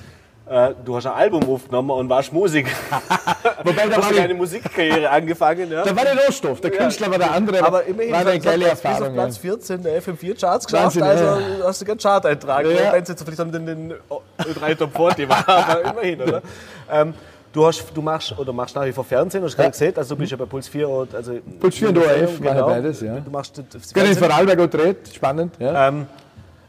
[0.49, 2.69] Äh, du hast ein Album aufgenommen und warst Musiker.
[3.63, 5.69] Wobei, da Du hast eine ich, Musikkarriere angefangen.
[5.69, 5.83] Ja?
[5.83, 7.63] da war der Rohstoff, der Künstler war der andere.
[7.65, 9.07] Aber immerhin war eine geile bis Erfahrung.
[9.09, 9.41] auf Platz ja.
[9.41, 11.65] 14 der FM4-Charts geschafft, Wahnsinn, also ja.
[11.65, 12.65] hast du keinen Chart-Eintrag.
[12.65, 12.71] Ja.
[12.71, 12.93] Ja.
[12.93, 13.93] Wenn es jetzt vielleicht in den
[14.39, 16.41] Ö3 Top 40 war, aber immerhin, oder?
[16.89, 17.13] Ähm,
[17.51, 20.15] du, hast, du machst oder machst nach wie vor Fernsehen, hast du gerade gesehen, also
[20.15, 23.19] du bist ja bei Puls 4 und also Puls 4 und ORF, mache beides, ja.
[23.19, 24.17] Du machst das Gerne in Fernsehen.
[24.17, 25.55] Vorarlberg auch dreht, spannend.
[25.59, 25.89] Ja.
[25.89, 26.07] Ähm,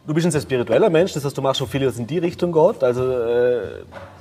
[0.09, 2.19] du bist ein sehr spiritueller Mensch, das heißt, du machst schon viel, was in die
[2.19, 2.83] Richtung geht.
[2.83, 3.61] Also äh,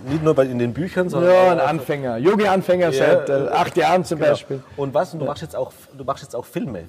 [0.07, 4.03] nicht nur bei, in den Büchern, sondern Ja, ein Anfänger, Yogi-Anfänger seit äh, acht Jahren
[4.03, 4.31] zum Genau.
[4.31, 4.61] Beispiel.
[4.75, 5.13] Und was?
[5.13, 6.83] Und du machst jetzt auch, du machst jetzt auch Filme.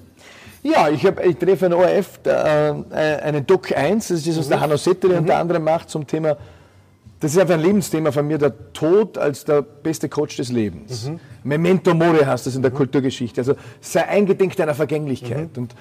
[0.61, 4.37] Ja, ich, hab, ich treffe ein ORF, da, äh, eine Doc 1, das ist das,
[4.37, 6.35] was der Hanno Settele unter anderem macht zum Thema,
[7.21, 11.09] das ist einfach ein Lebensthema von mir, der Tod als der beste Coach des Lebens.
[11.43, 15.57] Memento Mori heißt das in der Kulturgeschichte, also sei eingedenk deiner Vergänglichkeit.
[15.57, 15.73] Und,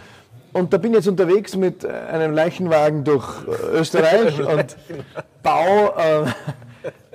[0.52, 4.76] und da bin ich jetzt unterwegs mit äh, einem Leichenwagen durch äh, Österreich und
[5.42, 5.94] Bau.
[5.96, 6.30] Äh,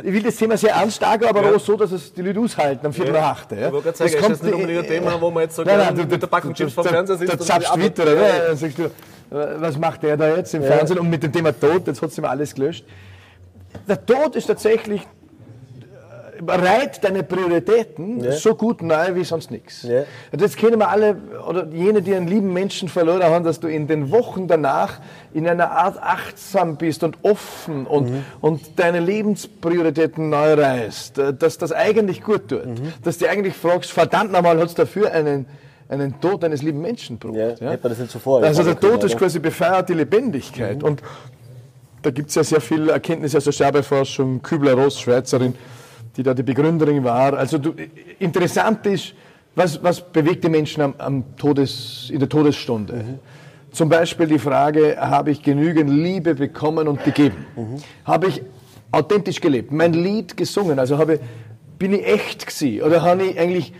[0.03, 2.86] ich will das Thema sehr ernst stark, aber auch so, dass es die Leute aushalten
[2.86, 3.51] am Viertel nach acht.
[3.51, 3.67] Ja.
[3.67, 5.55] Ich wollte gerade Das sagen, ist kommt das nicht unbedingt ein Thema, wo man jetzt
[5.55, 8.47] so Nein, nein, du, mit der Packung Chips vom Fernseher sitzt Da zapfst Twitter, oder?
[8.47, 8.91] Dann sagst du,
[9.29, 12.21] was macht der da jetzt im Fernsehen und mit dem Thema Tod, jetzt hat sie
[12.21, 12.86] mal alles gelöscht.
[13.88, 15.01] Der Tod ist tatsächlich,
[16.47, 19.83] reiht deine Prioritäten so gut neu wie sonst nichts.
[19.83, 20.03] Ja.
[20.31, 21.17] Das kennen wir alle,
[21.47, 24.99] oder jene, die einen lieben Menschen verloren haben, dass du in den Wochen danach
[25.33, 31.57] in einer Art achtsam bist und offen und, und deine Lebensprioritäten neu reißt, äh, dass
[31.57, 32.63] das eigentlich gut tut,
[33.03, 35.45] dass du eigentlich fragst, verdammt nochmal, hat es dafür einen,
[35.89, 37.37] einen Tod eines lieben Menschen gebraucht.
[37.37, 37.71] Ja, ja?
[37.71, 40.83] hätte man das nicht zuvor Also der können, Tod ist quasi befeuert die Lebendigkeit.
[40.83, 41.01] Und
[42.03, 44.41] da gibt es ja sehr viel Erkenntnis aus der Sterbeforschung.
[44.41, 45.55] Kübler-Ross, Schweizerin,
[46.16, 47.34] die da die Begründerin war.
[47.34, 47.74] Also du,
[48.20, 49.14] interessant ist,
[49.55, 53.20] was, was bewegt die Menschen am, am Todes, in der Todesstunde?
[53.72, 57.45] Zum Beispiel die Frage, habe ich genügend Liebe bekommen und gegeben?
[58.05, 58.41] Habe ich
[58.91, 59.72] authentisch gelebt?
[59.72, 60.80] Mein Lied gesungen?
[60.80, 61.20] Also habe,
[61.80, 62.84] bin ich echt gewesen?
[62.84, 63.74] Oder habe ich eigentlich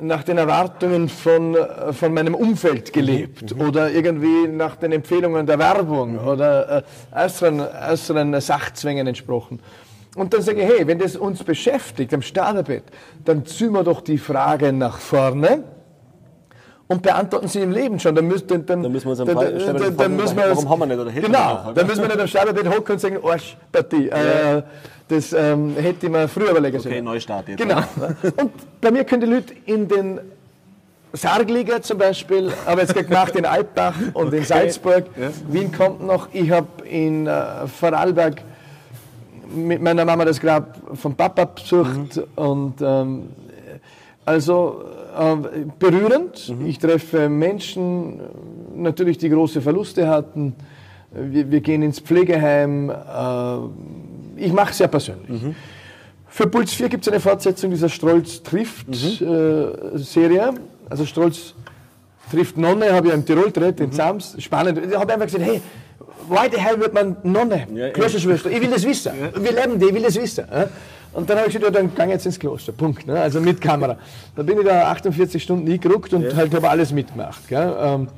[0.00, 1.56] nach den Erwartungen von,
[1.90, 6.82] von meinem Umfeld gelebt oder irgendwie nach den Empfehlungen der Werbung oder äh,
[7.24, 9.58] äußeren, äußeren Sachzwängen entsprochen.
[10.18, 12.84] Und dann sage ich, hey, wenn das uns beschäftigt am Sterbebett,
[13.24, 15.64] dann ziehen wir doch die Frage nach vorne
[16.88, 18.14] und beantworten sie im Leben schon.
[18.14, 20.36] Dann müssen, dann, dann, Dann müssen wir uns am dann, Fall- dann, dann fragen, müssen
[20.36, 22.68] wir warum haben wir nicht oder hätten wir Genau, dann müssen wir nicht am Sterbebett
[22.68, 24.08] hocken und sagen, Arschpartie.
[24.08, 24.62] Äh,
[25.08, 26.94] das ähm, hätte ich mir früher überlegen sollen.
[26.94, 27.58] Okay, Neustart jetzt.
[27.58, 27.78] Genau.
[28.36, 30.20] Und bei mir können die Leute in den
[31.14, 35.06] Sargliga zum Beispiel, habe jetzt gemacht in Alpbach und in Salzburg.
[35.48, 36.28] Wien kommt noch.
[36.34, 38.42] Ich habe in äh, Vorarlberg
[39.54, 43.28] mit meiner Mama das Grab vom Papa besucht und ähm,
[44.24, 44.82] also
[45.18, 46.54] äh, berührend.
[46.66, 48.20] Ich treffe Menschen,
[48.76, 50.54] natürlich die große Verluste hatten.
[51.10, 52.90] Wir, wir gehen ins Pflegeheim.
[52.90, 55.42] Äh, ich mache es sehr persönlich.
[56.28, 60.54] Für Puls 4 gibt es eine Fortsetzung dieser Strolz trifft äh, Serie.
[60.88, 61.54] Also Strolz
[62.30, 64.36] trifft Nonne, habe ich im Tirol gedreht, in Zams.
[64.38, 64.78] Spannend.
[64.78, 65.60] Ich habe einfach gesagt, hey,
[66.28, 67.66] why the hell wird man Nonne?
[67.74, 68.50] Ja, Klosterschwester.
[68.50, 69.12] Ich will das wissen.
[69.34, 70.44] Wir leben die, ich will das wissen.
[70.50, 70.68] ja.
[71.12, 72.72] Und dann habe ich gesagt, ja, dann gang jetzt ins Kloster.
[72.72, 73.06] Punkt.
[73.06, 73.18] Ne?
[73.20, 73.96] Also mit Kamera.
[74.36, 77.40] Da bin ich da 48 Stunden eingerückt und halt habe alles mitgemacht.
[77.50, 78.08] Ähm,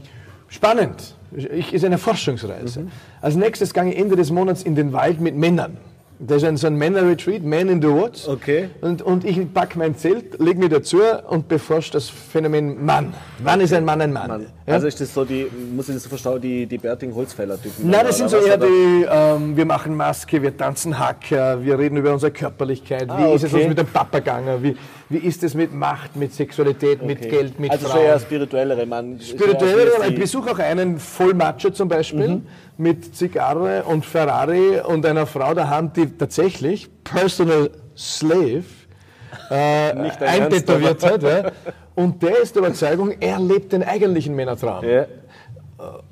[0.48, 1.14] spannend.
[1.34, 2.88] Ich, ist eine Forschungsreise.
[3.20, 5.76] Als nächstes ich Ende des Monats in den Wald mit Männern.
[6.22, 8.28] Das ist ein, so ein Männer-Retreat, Man in the Woods.
[8.28, 8.68] Okay.
[8.82, 10.98] Und, und ich packe mein Zelt, lege mich dazu
[11.28, 13.14] und beforsche das Phänomen Mann.
[13.42, 14.42] Wann ist ein Mann ein Mann?
[14.66, 14.74] Ja?
[14.74, 17.88] Also ist das so die, muss ich das so verstehen, die, die Berting-Holzfäller-Typen?
[17.88, 21.78] Nein, oder das sind so eher die, ähm, wir machen Maske, wir tanzen Hacker, wir
[21.78, 23.62] reden über unsere Körperlichkeit, wie Ah, ist es okay.
[23.62, 24.76] uns mit dem Papa gegangen, wie,
[25.11, 27.28] wie ist es mit Macht, mit Sexualität, mit Okay.
[27.28, 27.98] Geld, mit also Frauen.
[27.98, 29.20] schon eher spirituellere Mann.
[29.20, 32.46] Spirituell, eher aber ich besuche auch einen Vollmacho zum Beispiel Mhm.
[32.78, 38.62] mit Zigarre und Ferrari und einer Frau daheim, die tatsächlich Personal Slave
[39.50, 41.22] äh, eintätowiert hat.
[41.22, 41.50] Ja.
[41.94, 44.84] Und der ist der Überzeugung, er lebt den eigentlichen Männertraum.
[44.84, 45.06] Ja,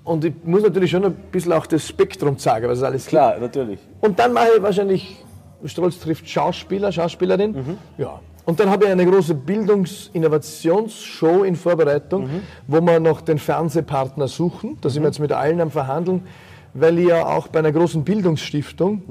[0.04, 3.10] Und ich muss natürlich schon ein bisschen auch das Spektrum zeigen, was es alles gibt.
[3.10, 3.78] klar, natürlich.
[4.00, 5.24] Und dann mache ich wahrscheinlich,
[5.64, 7.78] Strolz trifft Schauspieler, Schauspielerin.
[7.96, 8.20] Ja.
[8.48, 12.30] Und dann habe ich eine große Bildungs-Innovationsshow in Vorbereitung,
[12.66, 14.78] wo wir noch den Fernsehpartner suchen.
[14.80, 16.22] Da sind wir jetzt mit allen am Verhandeln,
[16.72, 19.02] weil ich ja auch bei einer großen Bildungsstiftung,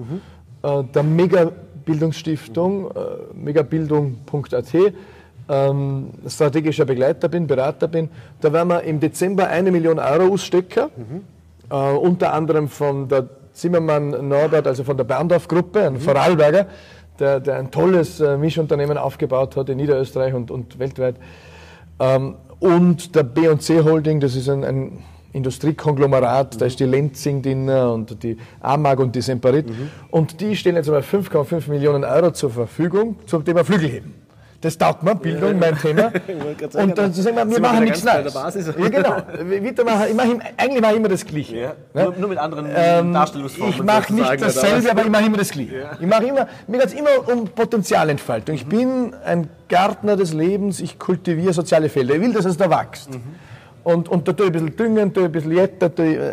[0.63, 1.51] äh, der Mega
[1.85, 2.95] Bildungsstiftung, äh,
[3.35, 4.73] megabildung.at,
[5.49, 8.09] ähm, strategischer Begleiter bin, Berater bin.
[8.41, 11.21] Da werden wir im Dezember eine Million Euro ausstecken, mhm.
[11.69, 15.99] äh, unter anderem von der Zimmermann Norbert, also von der Berndorf-Gruppe, ein mhm.
[15.99, 16.65] Vorarlberger,
[17.19, 21.15] der, der ein tolles äh, Mischunternehmen aufgebaut hat in Niederösterreich und, und weltweit.
[21.99, 25.03] Ähm, und der B&C Holding, das ist ein, ein
[25.33, 26.59] Industriekonglomerat, mhm.
[26.59, 29.69] da ist die Lenzing drin und die Amag und die Semperit.
[29.69, 29.89] Mhm.
[30.09, 34.26] Und die stellen jetzt einmal 5,5 Millionen Euro zur Verfügung zum Thema Flügelheben.
[34.59, 35.57] Das taugt mir, Bildung, ja.
[35.57, 36.11] mein Thema.
[36.81, 38.33] und dann sagen wir, wir machen nichts Neues.
[38.33, 39.17] Ja, genau.
[39.51, 41.57] Ich mache, eigentlich mache ich immer das Gleiche.
[41.57, 41.73] Ja.
[41.93, 43.75] Nur, nur, mit anderen ähm, Darstellungsformen.
[43.75, 45.77] Ich mache nicht dasselbe, aber ich mache immer das Gleiche.
[45.77, 45.91] Ja.
[45.99, 48.55] Ich mache immer, mir geht es immer um Potenzialentfaltung.
[48.55, 48.69] Ich mhm.
[48.69, 52.15] bin ein Gärtner des Lebens, ich kultiviere soziale Felder.
[52.15, 53.11] Ich will, dass es da wächst.
[53.11, 53.21] Mhm.
[53.83, 56.31] Und, und da tue ich ein bisschen düngen, tue ich ein bisschen jetter, ich, äh,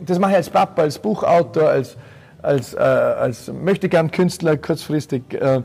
[0.00, 1.96] das mache ich als Papa, als Buchautor, als,
[2.40, 5.22] als, äh, als möchte gern Künstler kurzfristig.
[5.34, 5.60] Äh,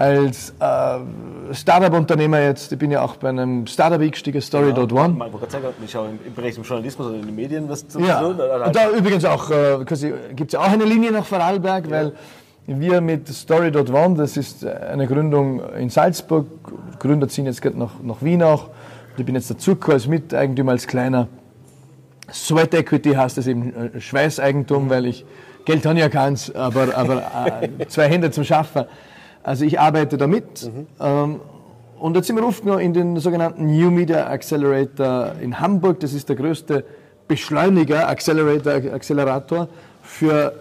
[0.00, 5.16] als äh, Startup-Unternehmer jetzt, ich bin ja auch bei einem Startup eingestiegen, Story.one.
[5.18, 8.00] Ja, wollte sagen, ich schaue im Bereich des Journalismus oder in den Medien was zu
[8.00, 8.18] ja.
[8.18, 8.40] tun.
[8.40, 11.90] Und da übrigens auch, äh, gibt es ja auch eine Linie nach Vorarlberg, ja.
[11.90, 12.12] weil
[12.66, 16.46] wir mit Story.one, das ist eine Gründung in Salzburg,
[16.98, 18.70] Gründer ziehen jetzt gerade nach, nach Wien auch.
[19.18, 21.28] Ich bin jetzt dazugekommen als Miteigentümer, als kleiner
[22.32, 25.26] Sweat Equity heißt das eben äh, Schweißeigentum, weil ich
[25.66, 28.86] Geld habe ja keins, aber, aber äh, zwei Hände zum Schaffen.
[29.42, 30.64] Also ich arbeite damit.
[30.64, 30.86] Mhm.
[31.00, 31.40] Ähm,
[31.98, 36.00] und jetzt sind wir oft noch in den sogenannten New Media Accelerator in Hamburg.
[36.00, 36.84] Das ist der größte
[37.28, 39.68] Beschleuniger, Accelerator, Accelerator
[40.02, 40.54] für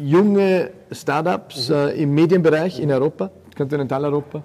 [0.00, 1.74] junge Startups mhm.
[1.74, 4.42] äh, im Medienbereich in Europa, Kontinentaleuropa.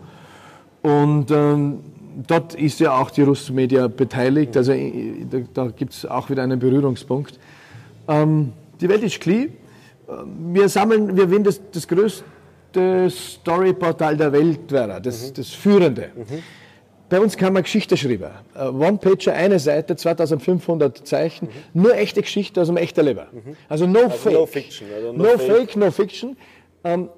[0.82, 1.80] Und ähm,
[2.28, 4.56] dort ist ja auch die Russ Media beteiligt.
[4.58, 7.40] Also äh, da, da gibt es auch wieder einen Berührungspunkt.
[8.08, 9.50] Ähm, die Welt ist klein.
[10.52, 12.26] Wir sammeln, wir werden das, das größte
[12.74, 15.34] größte Storyportal der Welt wäre, das, mhm.
[15.36, 16.12] das führende.
[16.16, 16.44] Mhm.
[17.10, 18.32] Bei uns kann man Geschichte schreiben.
[18.56, 21.82] Äh, One-Pager, eine Seite, 2500 Zeichen, mhm.
[21.82, 23.26] nur echte Geschichte aus dem echten Leben.
[23.32, 23.56] Mhm.
[23.70, 24.34] Also no also fake.
[24.34, 24.88] No fiction.
[24.96, 25.42] Also no, no fake.
[25.42, 25.76] fake.
[25.76, 26.38] no fiction.
[26.84, 27.10] Um,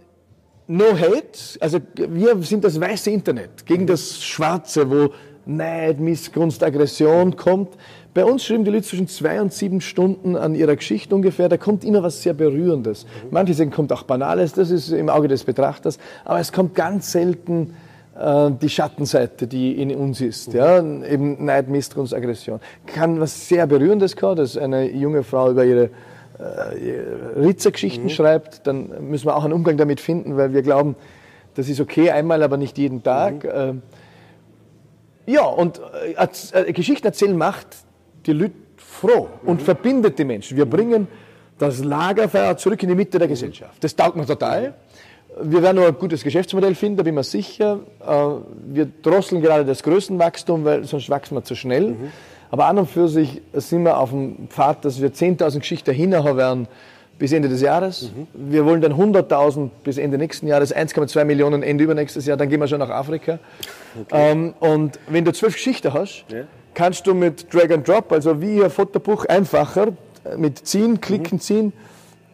[0.67, 3.87] no hate, also wir sind das weiße Internet gegen mhm.
[3.87, 5.13] das schwarze, wo
[5.45, 7.77] Neid, Missgunst, Aggression kommt.
[8.15, 11.49] Bei uns schreiben die Leute zwischen zwei und sieben Stunden an ihrer Geschichte ungefähr.
[11.49, 13.03] Da kommt immer was sehr Berührendes.
[13.03, 13.27] Mhm.
[13.31, 15.99] Manche sagen, kommt auch Banales, das ist im Auge des Betrachters.
[16.23, 17.75] Aber es kommt ganz selten
[18.17, 20.53] äh, die Schattenseite, die in uns ist.
[20.53, 20.55] Mhm.
[20.55, 20.77] Ja?
[20.77, 22.61] Eben Neid, Missgunst, Aggression.
[22.85, 25.89] Kann was sehr Berührendes kommen, dass eine junge Frau über ihre
[26.39, 28.09] äh, Ritzergeschichten mhm.
[28.11, 28.65] schreibt.
[28.65, 30.95] Dann müssen wir auch einen Umgang damit finden, weil wir glauben,
[31.55, 33.43] das ist okay, einmal, aber nicht jeden Tag.
[33.43, 33.81] Mhm.
[35.27, 35.81] Äh, ja, und
[36.17, 37.84] äh, äh, Geschichten erzählen macht
[38.25, 39.65] die Leute froh und mhm.
[39.65, 40.57] verbindet die Menschen.
[40.57, 41.07] Wir bringen
[41.57, 43.83] das Lagerfeuer zurück in die Mitte der Gesellschaft.
[43.83, 44.73] Das taugt mir total.
[45.41, 47.79] Wir werden noch ein gutes Geschäftsmodell finden, da bin ich mir sicher.
[47.99, 48.13] Äh,
[48.73, 51.89] wir drosseln gerade das Größenwachstum, weil sonst wachsen wir zu schnell.
[51.89, 52.11] Mhm.
[52.51, 56.37] Aber an und für sich sind wir auf dem Pfad, dass wir 10.000 Geschichten hinhaben
[56.37, 56.67] werden
[57.17, 58.11] bis Ende des Jahres.
[58.15, 58.51] Mhm.
[58.51, 62.59] Wir wollen dann 100.000 bis Ende nächsten Jahres, 1,2 Millionen Ende übernächstes Jahr, dann gehen
[62.59, 63.39] wir schon nach Afrika.
[63.99, 64.31] Okay.
[64.31, 66.43] Ähm, und wenn du zwölf Geschichten hast, ja
[66.75, 69.87] kannst du mit Drag and Drop, also wie ein Fotobuch, einfacher
[70.37, 71.41] mit Ziehen, Klicken, mhm.
[71.41, 71.73] Ziehen,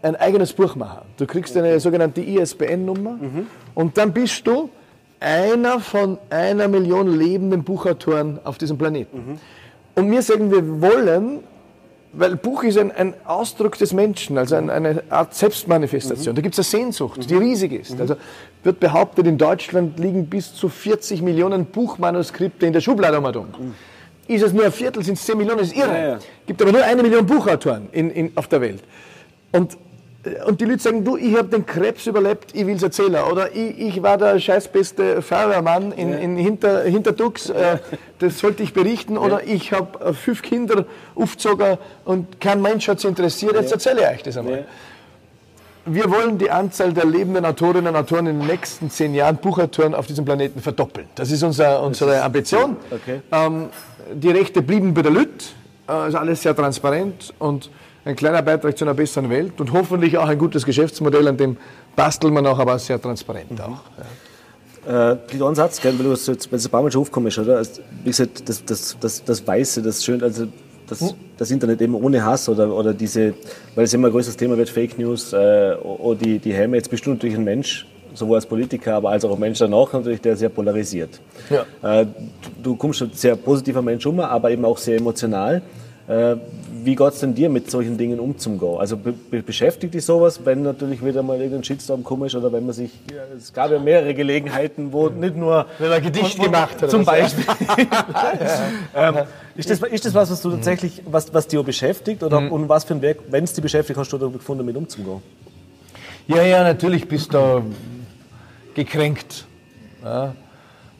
[0.01, 1.05] ein eigenes Buch machen.
[1.17, 3.47] Du kriegst eine sogenannte ISBN-Nummer mhm.
[3.75, 4.69] und dann bist du
[5.19, 9.17] einer von einer Million lebenden Buchautoren auf diesem Planeten.
[9.17, 9.39] Mhm.
[9.93, 11.43] Und wir sagen, wir wollen,
[12.13, 16.33] weil Buch ist ein, ein Ausdruck des Menschen, also ein, eine Art Selbstmanifestation.
[16.33, 16.35] Mhm.
[16.35, 17.41] Da gibt es eine Sehnsucht, die mhm.
[17.41, 17.95] riesig ist.
[17.95, 18.01] Mhm.
[18.01, 18.15] Also
[18.63, 23.25] wird behauptet, in Deutschland liegen bis zu 40 Millionen Buchmanuskripte in der Schublade um
[24.31, 25.93] ist es nur ein Viertel, sind es 10 Millionen, das ist irre.
[25.93, 26.19] Ja, ja.
[26.45, 28.83] gibt aber nur eine Million Buchautoren in, in, auf der Welt.
[29.51, 29.77] Und,
[30.23, 33.15] äh, und die Leute sagen, du, ich habe den Krebs überlebt, ich will es erzählen.
[33.29, 36.17] Oder ich, ich war der scheißbeste Feuerwehrmann in, ja.
[36.17, 37.77] in Hinter, Hinterdux, äh,
[38.19, 39.17] das sollte ich berichten.
[39.17, 44.01] Oder ich habe äh, fünf Kinder aufgezogen und kein Mensch hat sich interessiert, jetzt erzähle
[44.01, 44.65] ich euch das einmal
[45.85, 49.95] wir wollen die Anzahl der lebenden Autorinnen und Autoren in den nächsten zehn Jahren, Buchautoren
[49.95, 51.07] auf diesem Planeten verdoppeln.
[51.15, 52.77] Das ist unser, unsere Ambition.
[52.91, 53.21] Okay.
[53.31, 53.69] Ähm,
[54.13, 55.53] die Rechte blieben bei der Lüt,
[56.07, 57.69] ist alles sehr transparent und
[58.05, 61.57] ein kleiner Beitrag zu einer besseren Welt und hoffentlich auch ein gutes Geschäftsmodell, an dem
[61.95, 63.59] basteln wir auch, aber sehr transparent mhm.
[63.59, 63.81] auch.
[63.97, 65.11] Ja.
[65.11, 67.57] Äh, ein Satz, weil du jetzt, es ein paar Mal schon aufkommst, oder?
[67.57, 70.47] Also, wie gesagt, das, das, das, das Weiße, das schön, also
[70.87, 71.09] das, hm?
[71.37, 73.35] das Internet eben ohne Hass oder, oder diese,
[73.75, 76.77] weil es immer ein größeres Thema wird, Fake News äh, oder die, die Helme.
[76.77, 80.21] Jetzt bist du natürlich ein Mensch, sowohl als Politiker, aber als auch Mensch danach natürlich,
[80.21, 81.19] der sehr polarisiert.
[81.49, 82.01] Ja.
[82.01, 85.61] Äh, du, du kommst ein sehr positiver Mensch um, aber eben auch sehr emotional.
[86.07, 86.35] Äh,
[86.83, 88.77] wie geht es denn dir mit solchen Dingen umzugehen?
[88.79, 92.65] Also be be beschäftigt dich sowas, wenn natürlich wieder mal irgendein Shitstorm komisch oder wenn
[92.65, 95.67] man sich, ja, es gab ja mehrere Gelegenheiten, wo nicht nur...
[95.77, 96.89] Wenn man Gedicht und, gemacht hat.
[96.89, 97.45] Zum Beispiel.
[98.95, 99.15] ähm,
[99.55, 102.51] ist, das, ist das was, was du tatsächlich, was, was dich beschäftigt oder mhm.
[102.51, 105.21] und was für ein Weg, wenn es dich beschäftigt, hast du da gefunden, damit umzugehen?
[106.27, 107.63] Ja, ja, natürlich bist du
[108.73, 109.45] gekränkt.
[110.03, 110.33] Ja.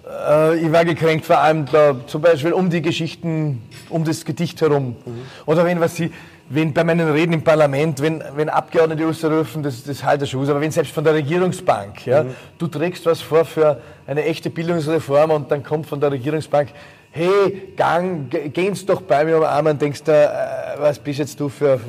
[0.08, 4.62] Äh, ich war gekränkt vor allem da, zum Beispiel um die Geschichten, um das Gedicht
[4.62, 4.96] herum.
[5.06, 5.22] Mhm.
[5.46, 6.12] Oder wenn was sie,
[6.50, 10.50] wenn bei meinen Reden im Parlament, wenn, wenn Abgeordnete ausrufen, das, das halt der Schuss,
[10.50, 12.36] aber wenn selbst von der Regierungsbank, ja, mhm.
[12.58, 16.70] du trägst was vor für eine echte Bildungsreform und dann kommt von der Regierungsbank,
[17.12, 21.40] hey, gang, gehen's doch bei mir am Arm und denkst da, äh, was bist jetzt
[21.40, 21.80] du für,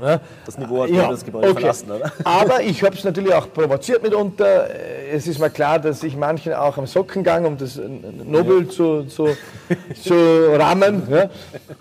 [0.00, 0.20] das, ja?
[0.46, 1.60] das Niveau hat ja, das Gebäude okay.
[1.60, 2.12] verlassen, oder?
[2.24, 4.68] Aber ich habe es natürlich auch provoziert mitunter.
[5.12, 7.80] Es ist mal klar, dass ich manchen auch am Socken gang, um das
[8.24, 8.68] Nobel ja.
[8.68, 9.36] zu, zu,
[10.02, 10.14] zu
[10.56, 11.02] rahmen.
[11.10, 11.30] Ja?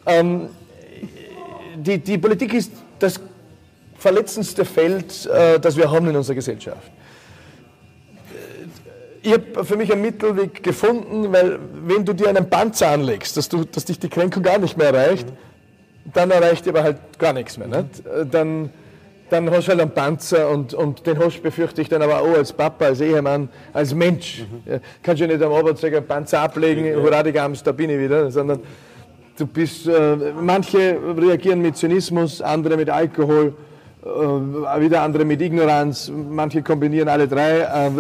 [0.06, 0.50] Ähm,
[1.76, 3.20] die, die Politik ist das
[3.98, 6.92] verletzendste Feld, äh, das wir haben in unserer Gesellschaft.
[9.22, 13.48] Ich habe für mich einen Mittelweg gefunden, weil wenn du dir einen Panzer anlegst, dass,
[13.48, 15.53] du, dass dich die Kränkung gar nicht mehr erreicht, mhm
[16.12, 17.68] dann erreicht aber halt gar nichts mehr.
[17.68, 18.04] Nicht?
[18.32, 18.70] Dann,
[19.30, 22.36] dann hast du halt einen Panzer und, und den hast befürchte ich dann aber auch
[22.36, 24.46] als Papa, als Ehemann, als Mensch.
[24.66, 24.80] Mhm.
[25.02, 26.96] kannst du nicht am Abend sagen, Panzer ablegen, ja.
[26.96, 28.60] hurra die Gams, da bin ich wieder, sondern
[29.38, 33.73] du bist, äh, manche reagieren mit Zynismus, andere mit Alkohol, äh,
[34.04, 37.60] wieder andere mit Ignoranz, manche kombinieren alle drei.
[37.60, 37.92] Äh,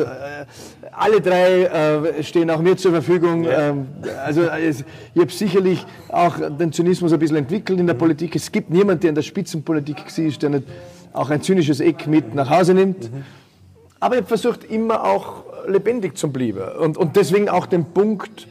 [0.91, 3.45] alle drei äh, stehen auch mir zur Verfügung.
[3.45, 3.69] Ja.
[3.69, 3.87] Ähm,
[4.23, 4.83] also ich
[5.19, 7.93] habe sicherlich auch den Zynismus ein bisschen entwickelt in der.
[7.93, 8.35] Politik.
[8.35, 10.63] Es gibt niemanden, der in der Spitzenpolitik war, der nicht
[11.13, 13.03] auch ein zynisches Eck mit nach Hause nimmt.
[13.03, 13.23] Mhm.
[13.99, 16.63] Aber ich habe versucht, immer auch lebendig zu bleiben.
[16.79, 18.47] Und, und deswegen auch den Punkt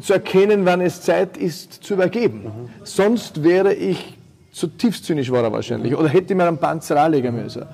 [0.00, 2.44] zu erkennen, wann es Zeit ist, zu übergeben.
[2.44, 2.68] Mhm.
[2.82, 4.18] Sonst wäre ich
[4.52, 5.96] zutiefst zynisch war er wahrscheinlich.
[5.96, 7.64] Oder hätte mir einen Panzer anlegen müssen.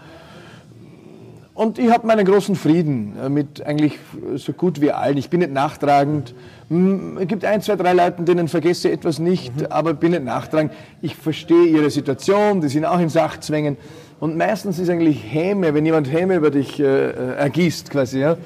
[1.58, 3.98] Und ich habe meinen großen Frieden äh, mit eigentlich
[4.36, 5.16] so gut wie allen.
[5.16, 6.32] Ich bin nicht nachtragend.
[6.70, 9.66] Es gibt ein, zwei, drei Leute, denen vergesse ich etwas nicht, mhm.
[9.68, 10.72] aber bin nicht nachtragend.
[11.02, 13.76] Ich verstehe ihre Situation, die sind auch in Sachzwängen.
[14.20, 18.36] Und meistens ist eigentlich Häme, wenn jemand Häme über dich äh, äh ergießt, quasi, ja,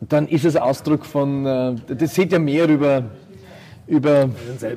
[0.00, 3.04] dann ist es Ausdruck von, äh, das sieht ja mehr über,
[3.86, 4.28] über,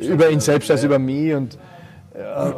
[0.01, 1.33] über ihn selbst als über mich.
[1.33, 1.57] Und,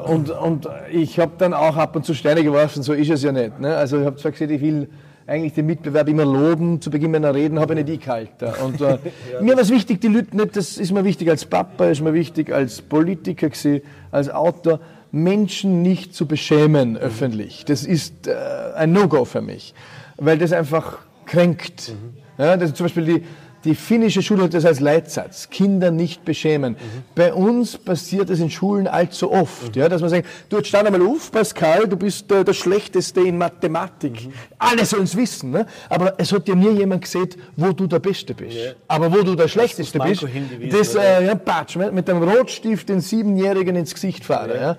[0.05, 3.31] und, und ich habe dann auch ab und zu Steine geworfen, so ist es ja
[3.31, 3.59] nicht.
[3.59, 3.75] Ne?
[3.75, 4.89] Also ich habe zwar gesagt, ich will
[5.27, 8.49] eigentlich den Mitbewerb immer loben, zu Beginn meiner Reden habe ich nicht gehalten.
[8.63, 8.97] Und äh,
[9.33, 9.41] ja.
[9.41, 12.13] mir war es wichtig, die Leute nicht, das ist mir wichtig als Papa, ist mir
[12.13, 13.81] wichtig als Politiker gewesen,
[14.11, 14.79] als Autor,
[15.11, 17.65] Menschen nicht zu beschämen öffentlich.
[17.65, 18.33] Das ist äh,
[18.75, 19.75] ein No-Go für mich,
[20.17, 21.89] weil das einfach kränkt.
[21.89, 22.43] Mhm.
[22.43, 23.23] Ja, das zum Beispiel die,
[23.65, 26.73] die finnische Schule hat das als Leitsatz, Kinder nicht beschämen.
[26.73, 27.03] Mhm.
[27.15, 29.81] Bei uns passiert das in Schulen allzu oft, mhm.
[29.81, 33.21] ja, dass man sagt, du jetzt stand einmal auf, Pascal, du bist äh, der Schlechteste
[33.21, 34.25] in Mathematik.
[34.25, 34.33] Mhm.
[34.59, 35.65] Alle sollen es wissen, ne?
[35.89, 38.57] aber es hat ja nie jemand gesehen, wo du der Beste bist.
[38.57, 38.71] Ja.
[38.87, 40.27] Aber wo du der Schlechteste das bist,
[40.71, 44.49] das äh, ja, Patsch, mit dem Rotstift den Siebenjährigen ins Gesicht fahren.
[44.49, 44.61] Ja.
[44.61, 44.77] ja.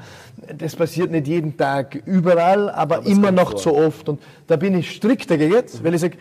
[0.58, 4.08] Das passiert nicht jeden Tag überall, aber, aber immer noch zu oft.
[4.08, 6.16] Und da bin ich strikt dagegen, weil ich sage,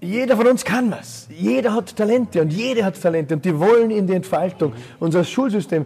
[0.00, 1.28] jeder von uns kann was.
[1.30, 4.72] Jeder hat Talente und jede hat Talente und die wollen in die Entfaltung.
[4.98, 5.84] Unser Schulsystem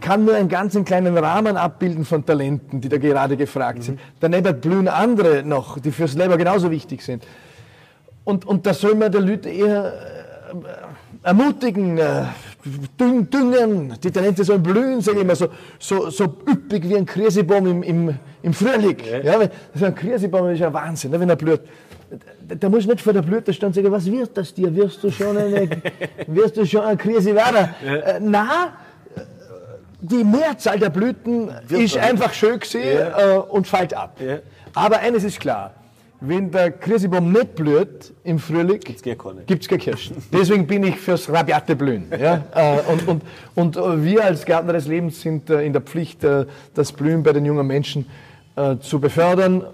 [0.00, 4.00] kann nur einen ganz kleinen Rahmen abbilden von Talenten, die da gerade gefragt sind.
[4.18, 7.26] Daneben blühen andere noch, die fürs Leben genauso wichtig sind.
[8.24, 12.24] Und, und da soll man die Leute eher äh, ermutigen, äh,
[12.98, 15.48] düngen, die Talente sollen blühen, sage ich immer, so,
[15.78, 18.96] so, so üppig wie ein Krisebaum im, im, im Frühling.
[19.04, 19.40] Ja.
[19.40, 21.60] Ja, so ein Krisebaum ist ja Wahnsinn, ne, wenn er blüht
[22.48, 24.74] da musst du nicht vor der Blüte stehen und sagen, was wird das dir?
[24.74, 25.68] Wirst du schon eine,
[26.26, 27.68] wirst du schon eine Krise werden?
[27.84, 27.94] Ja.
[27.94, 28.72] Äh, na,
[30.00, 33.36] die Mehrzahl der Blüten wird ist einfach schön gesehen ja.
[33.36, 34.16] äh, und fällt ab.
[34.20, 34.38] Ja.
[34.74, 35.74] Aber eines ist klar,
[36.20, 39.06] wenn der Krisebaum nicht blüht im Frühling, gibt
[39.62, 40.16] es keine Kirschen.
[40.32, 42.06] Deswegen bin ich fürs rabiate Blühen.
[42.18, 42.44] Ja?
[42.54, 43.22] Äh, und, und,
[43.54, 46.26] und äh, wir als Gärtner des Lebens sind äh, in der Pflicht,
[46.74, 48.06] das Blühen bei den jungen Menschen
[48.80, 49.64] zu befördern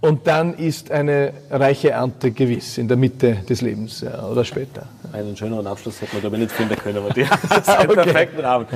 [0.00, 4.86] und dann ist eine reiche Ernte gewiss in der Mitte des Lebens ja, oder später.
[5.12, 7.28] Einen schöneren Abschluss hätte man glaube ich nicht finden können, Matthias.
[7.48, 8.02] Das ist ein okay.
[8.02, 8.68] perfekten Abend.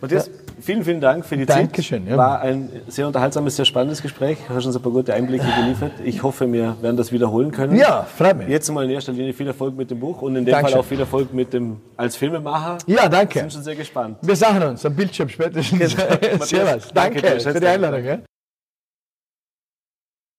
[0.00, 2.10] Matthias, vielen, vielen Dank für die Dankeschön, Zeit.
[2.10, 2.16] Ja.
[2.16, 4.38] War ein sehr unterhaltsames, sehr spannendes Gespräch.
[4.48, 5.92] Du hast uns ein paar gute Einblicke geliefert.
[6.04, 7.76] Ich hoffe, wir werden das wiederholen können.
[7.76, 8.48] Ja, freut mich.
[8.48, 10.72] Jetzt mal in erster Linie viel Erfolg mit dem Buch und in dem Dankeschön.
[10.72, 12.78] Fall auch viel Erfolg mit dem als Filmemacher.
[12.86, 13.34] Ja, danke.
[13.34, 14.16] Wir sind schon sehr gespannt.
[14.22, 15.92] Wir sagen uns am Bildschirm spätestens.
[16.40, 16.88] Servus.
[16.94, 18.22] Danke, danke für die Einladung.